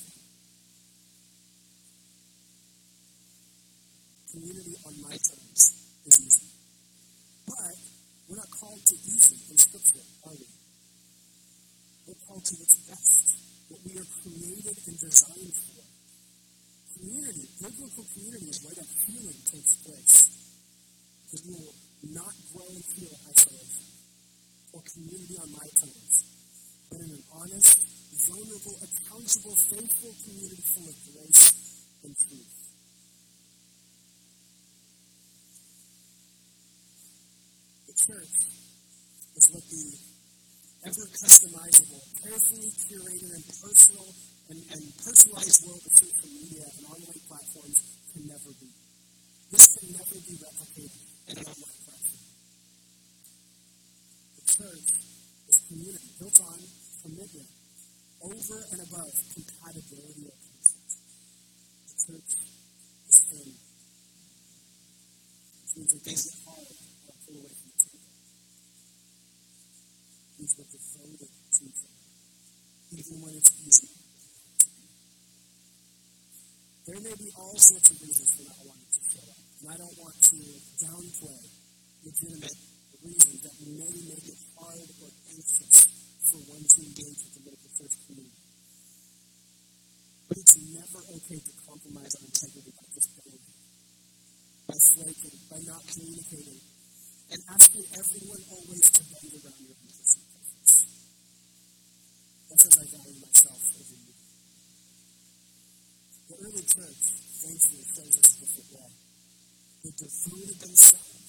Community 4.32 4.76
on 4.84 4.94
my 5.08 5.16
terms 5.16 5.64
is 6.04 6.20
easy. 6.20 6.52
But 7.48 7.76
we're 8.28 8.36
not 8.36 8.52
called 8.52 8.84
to 8.84 8.96
easy 8.96 9.40
in 9.52 9.58
Scripture, 9.58 10.04
are 10.28 10.36
we? 10.36 10.52
We're 12.08 12.20
called 12.28 12.44
to 12.44 12.56
what's 12.60 12.76
best, 12.84 13.40
what 13.70 13.80
we 13.88 13.96
are 14.04 14.10
created 14.20 14.78
and 14.84 15.00
designed 15.00 15.56
for. 15.56 15.84
Community, 17.00 17.48
biblical 17.56 18.04
community 18.12 18.52
is 18.52 18.60
where 18.68 18.76
that 18.76 18.90
healing 19.08 19.40
takes 19.48 19.76
place. 19.80 20.16
Because 21.24 21.48
we 21.48 21.56
will 21.56 21.76
not 22.12 22.36
grow 22.52 22.68
and 22.68 22.84
feel 22.84 23.16
isolation 23.32 23.93
or 24.74 24.82
community 24.82 25.38
on 25.40 25.50
my 25.54 25.68
terms, 25.80 26.16
but 26.90 27.00
in 27.00 27.10
an 27.14 27.24
honest, 27.32 27.80
vulnerable, 28.28 28.78
accountable, 28.82 29.56
faithful 29.70 30.14
community 30.26 30.64
full 30.74 30.88
of 30.90 30.98
grace 31.14 31.46
and 32.04 32.14
truth. 32.18 32.54
The 37.88 37.94
church 37.94 38.36
is 39.38 39.46
what 39.54 39.64
the 39.70 40.14
ever 40.84 41.08
customizable, 41.16 42.04
carefully 42.20 42.70
curated, 42.90 43.32
and 43.32 43.46
personal 43.64 44.08
and, 44.50 44.60
and 44.76 44.82
personalized 45.00 45.64
world 45.64 45.80
of 45.80 45.94
social 45.96 46.28
media 46.28 46.68
and 46.68 46.86
online 46.92 47.22
platforms 47.24 47.80
can 48.12 48.28
never 48.28 48.52
be. 48.60 48.68
This 49.52 49.66
can 49.80 49.96
never 49.96 50.18
be 50.20 50.36
replicated 50.44 51.04
in 51.32 51.38
online 51.40 51.80
platform. 51.88 52.24
The 54.36 54.44
church 54.44 54.90
is 55.48 55.58
community 55.72 56.03
built 56.20 56.40
on 56.42 56.60
commitment 57.02 57.50
over 58.24 58.58
and 58.72 58.80
above 58.88 59.12
compatibility 59.34 60.32
of 60.32 60.38
concept. 60.40 60.92
The 61.88 61.96
church 62.00 62.32
is 63.10 63.18
family. 63.28 63.60
Which 65.60 65.72
means 65.76 65.94
it 65.94 66.08
it 66.08 66.36
hard 66.46 66.84
pull 67.24 67.36
away 67.40 67.54
from 67.56 67.68
the 67.72 67.80
table. 67.84 68.08
It 70.30 70.40
means 70.40 70.54
we're 70.58 70.72
devoted 70.72 71.32
to 71.34 71.62
each 71.64 71.82
other, 71.84 72.04
even 72.96 73.16
when 73.24 73.34
it's 73.36 73.52
easy. 73.64 73.90
There 76.86 77.00
may 77.00 77.16
be 77.16 77.32
all 77.40 77.56
sorts 77.56 77.92
of 77.92 78.02
reasons 78.04 78.30
for 78.36 78.44
not 78.44 78.60
wanting 78.68 78.92
to 78.92 79.02
show 79.08 79.24
up, 79.24 79.40
and 79.40 79.68
I 79.72 79.76
don't 79.80 79.98
want 80.00 80.16
to 80.20 80.36
downplay 80.84 81.44
legitimate 82.04 82.73
reasons 83.04 83.40
that 83.44 83.56
may 83.68 83.96
make 84.08 84.28
it 84.32 84.40
hard 84.56 84.88
or 85.04 85.12
anxious 85.28 85.76
for 86.32 86.40
one 86.48 86.64
to 86.64 86.78
engage 86.88 87.20
with 87.20 87.34
the 87.36 87.44
local 87.52 87.70
church 87.76 87.96
community. 88.08 88.40
But 90.28 90.38
it's 90.40 90.56
never 90.72 91.00
okay 91.20 91.40
to 91.44 91.54
compromise 91.68 92.14
our 92.16 92.26
integrity 92.26 92.72
by 92.72 92.88
bailing, 92.96 93.46
by 94.72 94.78
flaking, 94.80 95.38
by 95.52 95.60
not 95.68 95.84
communicating, 95.84 96.60
and 97.32 97.40
asking 97.52 97.86
everyone 97.92 98.44
always 98.56 98.86
to 98.88 99.02
bend 99.04 99.32
around 99.36 99.62
your 99.68 99.78
interests 99.84 100.16
and 100.16 100.26
preference. 100.32 100.74
That 102.50 102.58
says 102.64 102.76
I 102.80 102.86
value 102.88 103.20
myself 103.20 103.62
over 103.84 103.96
you. 104.00 104.14
The 106.24 106.36
early 106.40 106.66
church, 106.72 107.04
thankfully, 107.44 107.84
shows 107.84 108.16
us 108.16 108.28
a 108.32 108.40
different 108.40 108.70
way. 108.80 108.92
They 109.84 109.92
devoted 109.92 110.58
themselves. 110.64 111.23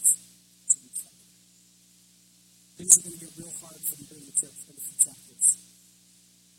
Things 2.84 3.00
are 3.00 3.08
going 3.08 3.16
to 3.16 3.24
get 3.24 3.32
real 3.40 3.56
hard 3.64 3.80
for 3.80 3.96
the 3.96 4.04
early 4.12 4.28
church 4.36 4.60
in 4.68 4.76
a 4.76 4.82
few 4.84 4.96
chapters. 5.00 5.46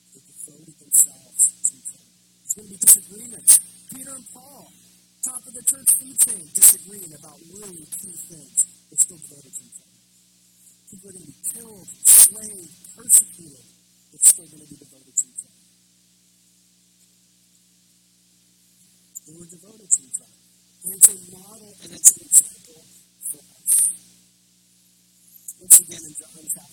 They 0.09 0.21
devoted 0.25 0.73
themselves 0.81 1.41
to 1.53 1.71
each 1.77 1.91
other. 1.93 2.09
There's 2.41 2.53
going 2.57 2.65
to 2.65 2.73
be 2.73 2.81
disagreements. 2.81 3.53
Peter 3.93 4.09
and 4.09 4.25
Paul, 4.33 4.73
top 5.21 5.45
of 5.45 5.53
the 5.53 5.61
church 5.61 5.85
food 6.01 6.17
chain, 6.17 6.49
disagreeing 6.49 7.13
about 7.13 7.37
really 7.53 7.85
key 8.01 8.17
things. 8.25 8.57
They're 8.89 9.05
still 9.05 9.21
devoted 9.21 9.53
to 9.53 9.61
each 9.69 9.77
other. 9.85 10.01
People 10.89 11.05
are 11.05 11.13
going 11.13 11.29
to 11.29 11.29
be 11.29 11.41
killed, 11.45 11.89
slain, 12.09 12.65
persecuted. 12.97 13.65
They're 14.09 14.25
still 14.25 14.49
going 14.49 14.65
to 14.65 14.69
be 14.73 14.81
devoted 14.81 15.13
to 15.13 15.25
each 15.29 15.43
other. 15.45 15.61
They 19.29 19.33
were 19.37 19.49
devoted 19.53 19.89
to 19.93 19.99
each 20.01 20.19
other. 20.25 20.41
And 20.89 20.97
it's 20.97 21.05
a 21.05 21.17
model 21.37 21.69
and 21.85 21.89
it's 21.93 22.09
an 22.17 22.21
example 22.25 22.64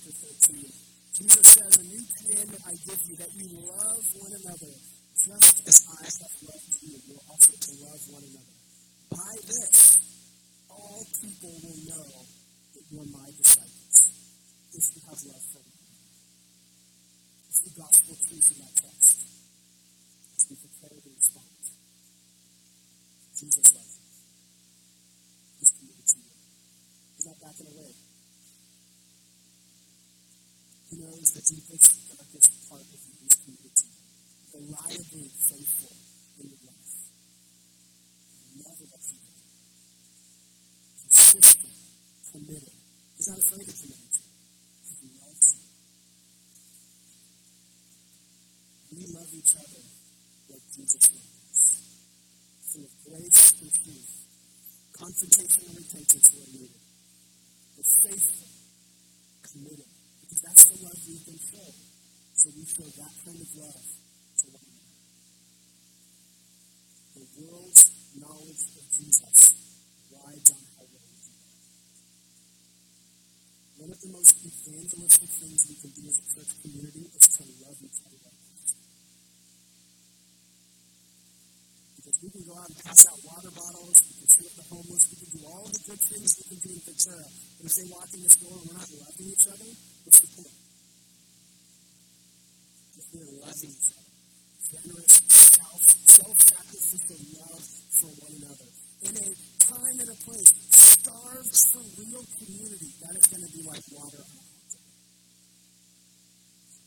chapter 0.02 0.18
13, 0.50 0.66
Jesus 1.14 1.46
says, 1.46 1.78
A 1.78 1.84
new 1.86 2.02
commandment 2.18 2.62
I 2.66 2.74
give 2.74 2.98
you, 3.06 3.14
that 3.22 3.30
you 3.38 3.46
love 3.70 4.02
one 4.18 4.34
another, 4.34 4.74
just 5.14 5.62
as 5.62 5.78
I 5.94 6.02
have 6.02 6.34
loved 6.42 6.74
you. 6.82 6.98
You're 7.06 7.26
also 7.30 7.54
to 7.54 7.70
love 7.86 8.02
one 8.10 8.26
another. 8.26 8.56
By 9.14 9.34
this, 9.46 10.02
all 10.66 11.06
people 11.22 11.54
will 11.62 11.80
know 11.86 12.02
that 12.02 12.84
you're 12.90 13.10
my 13.14 13.30
disciples, 13.38 14.10
if 14.74 14.84
you 14.90 15.00
have 15.06 15.22
love 15.22 15.44
for 15.54 15.62
one 15.62 15.70
another. 15.70 16.02
It's 17.46 17.60
the 17.62 17.74
gospel 17.78 18.14
truth 18.26 18.48
in 18.50 18.58
that 18.58 18.74
text. 18.74 19.22
As 20.34 20.42
we 20.50 20.54
prepare 20.66 20.98
to 20.98 21.10
respond. 21.14 21.62
Jesus 23.38 23.66
loves 23.70 23.94
you. 24.02 24.08
He's 25.62 25.70
committed 25.78 26.06
to 26.10 26.16
you. 26.18 26.34
He's 27.14 27.26
not 27.30 27.38
backing 27.38 27.70
away. 27.70 28.02
He 31.32 31.40
the 31.40 31.48
deepest, 31.48 32.12
darkest 32.12 32.68
part 32.68 32.82
of 32.82 32.92
you 32.92 33.24
is 33.24 33.32
committed 33.40 33.72
to 33.72 33.88
you. 33.88 33.96
Reliably 34.52 35.32
faithful 35.32 35.96
in 36.36 36.52
your 36.52 36.60
life. 36.68 36.92
Never 38.52 38.84
go. 38.84 39.00
Consistent, 41.00 41.72
committed. 42.32 42.76
He's 43.16 43.28
not 43.32 43.38
afraid 43.40 43.64
to 43.64 43.72
commit 43.72 44.12
to 44.12 44.20
you. 44.20 44.36
He 45.00 45.08
loves 45.24 45.56
you. 45.56 45.64
We 48.92 49.08
love 49.16 49.32
each 49.32 49.56
other 49.56 49.84
like 50.52 50.64
Jesus 50.76 51.16
loved 51.16 51.32
us. 51.48 51.62
Full 52.68 52.84
of 52.84 52.92
grace 53.08 53.56
and 53.56 53.72
truth. 53.72 54.12
Confrontation 55.00 55.64
and 55.64 55.80
repentance 55.80 56.28
where 56.36 56.44
needed. 56.52 56.84
But 57.72 57.88
faithful, 58.04 58.52
committed. 59.48 60.01
Because 60.32 60.48
that's 60.48 60.64
the 60.64 60.80
love 60.80 60.96
we've 61.04 61.26
been 61.28 61.44
shown. 61.44 61.76
So 62.32 62.48
we 62.56 62.64
show 62.64 62.88
that 62.88 63.12
kind 63.20 63.36
of 63.36 63.52
love 63.52 63.84
to 63.84 64.44
one 64.48 64.64
another. 64.64 64.96
The 67.20 67.24
world's 67.36 67.84
knowledge 68.16 68.64
of 68.64 68.84
Jesus 68.96 69.52
rides 70.08 70.48
on 70.56 70.62
how 70.72 70.88
well 70.88 71.04
we 71.04 71.20
do 71.20 71.36
that. 71.36 71.52
One 73.76 73.92
of 73.92 74.00
the 74.00 74.08
most 74.08 74.32
evangelistic 74.40 75.30
things 75.36 75.68
we 75.68 75.76
can 75.84 75.92
do 76.00 76.08
as 76.08 76.16
a 76.16 76.24
church 76.32 76.52
community 76.64 77.04
is 77.12 77.24
to 77.28 77.42
love 77.68 77.76
each 77.84 78.00
other. 78.08 78.32
Because 81.92 82.16
we 82.24 82.28
can 82.32 82.44
go 82.48 82.56
out 82.56 82.72
and 82.72 82.78
pass 82.88 83.04
out 83.04 83.20
water 83.20 83.52
bottles, 83.52 84.00
we 84.00 84.16
can 84.16 84.28
feed 84.32 84.52
the 84.56 84.64
homeless, 84.64 85.04
we 85.12 85.16
can 85.20 85.30
do 85.36 85.44
all 85.44 85.68
the 85.68 85.82
good 85.92 86.00
things 86.08 86.40
we 86.40 86.56
can 86.56 86.58
do 86.64 86.72
in 86.72 86.80
Ventura. 86.88 87.28
But 87.60 87.68
if 87.68 87.74
they 87.76 87.86
walk 87.92 88.08
in 88.16 88.24
this 88.24 88.36
door 88.40 88.56
and 88.56 88.64
we're 88.72 88.80
not 88.80 88.88
loving 88.96 89.28
each 89.28 89.44
other, 89.52 89.91
If 90.06 90.18
we're 93.14 93.38
loving 93.38 93.70
each 93.70 93.92
other, 93.94 94.12
generous, 94.72 95.14
self, 95.28 95.82
self-sacrificial 95.82 97.20
love 97.38 97.62
for 98.00 98.10
one 98.24 98.34
another. 98.42 98.68
In 99.02 99.14
a 99.14 99.28
time 99.62 99.96
and 100.00 100.10
a 100.10 100.18
place 100.26 100.50
starved 100.70 101.54
for 101.70 101.82
real 102.02 102.24
community, 102.38 102.90
that 103.02 103.14
is 103.14 103.26
going 103.30 103.46
to 103.46 103.52
be 103.52 103.62
like 103.62 103.84
water. 103.92 104.24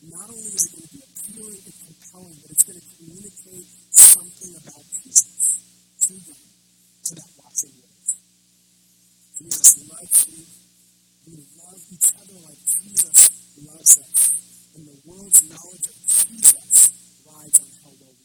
Not 0.02 0.28
only 0.28 0.52
is 0.52 0.64
it 0.66 0.72
going 0.76 0.86
to 0.86 0.92
be 0.92 1.02
appealing 1.08 1.62
and 1.64 1.76
compelling, 1.88 2.36
but 2.42 2.50
it's 2.52 2.64
going 2.64 2.80
to 2.80 2.86
communicate 3.00 3.68
something 3.92 4.52
about 4.60 4.84
Jesus 5.02 5.56
to 6.04 6.12
them, 6.20 6.42
to 7.04 7.14
that 7.16 7.30
watching 7.40 7.74
world. 7.80 8.12
Jesus 9.38 9.88
loves 9.88 10.28
you. 10.28 10.65
We 11.26 11.42
love 11.58 11.82
each 11.90 12.06
other 12.14 12.38
like 12.46 12.62
Jesus 12.70 13.18
loves 13.66 13.98
us. 13.98 14.32
And 14.76 14.86
the 14.86 14.94
world's 15.04 15.42
knowledge 15.50 15.86
of 15.90 15.98
Jesus 16.06 16.90
rides 17.26 17.58
on 17.58 17.66
how 17.82 17.90
well 18.00 18.15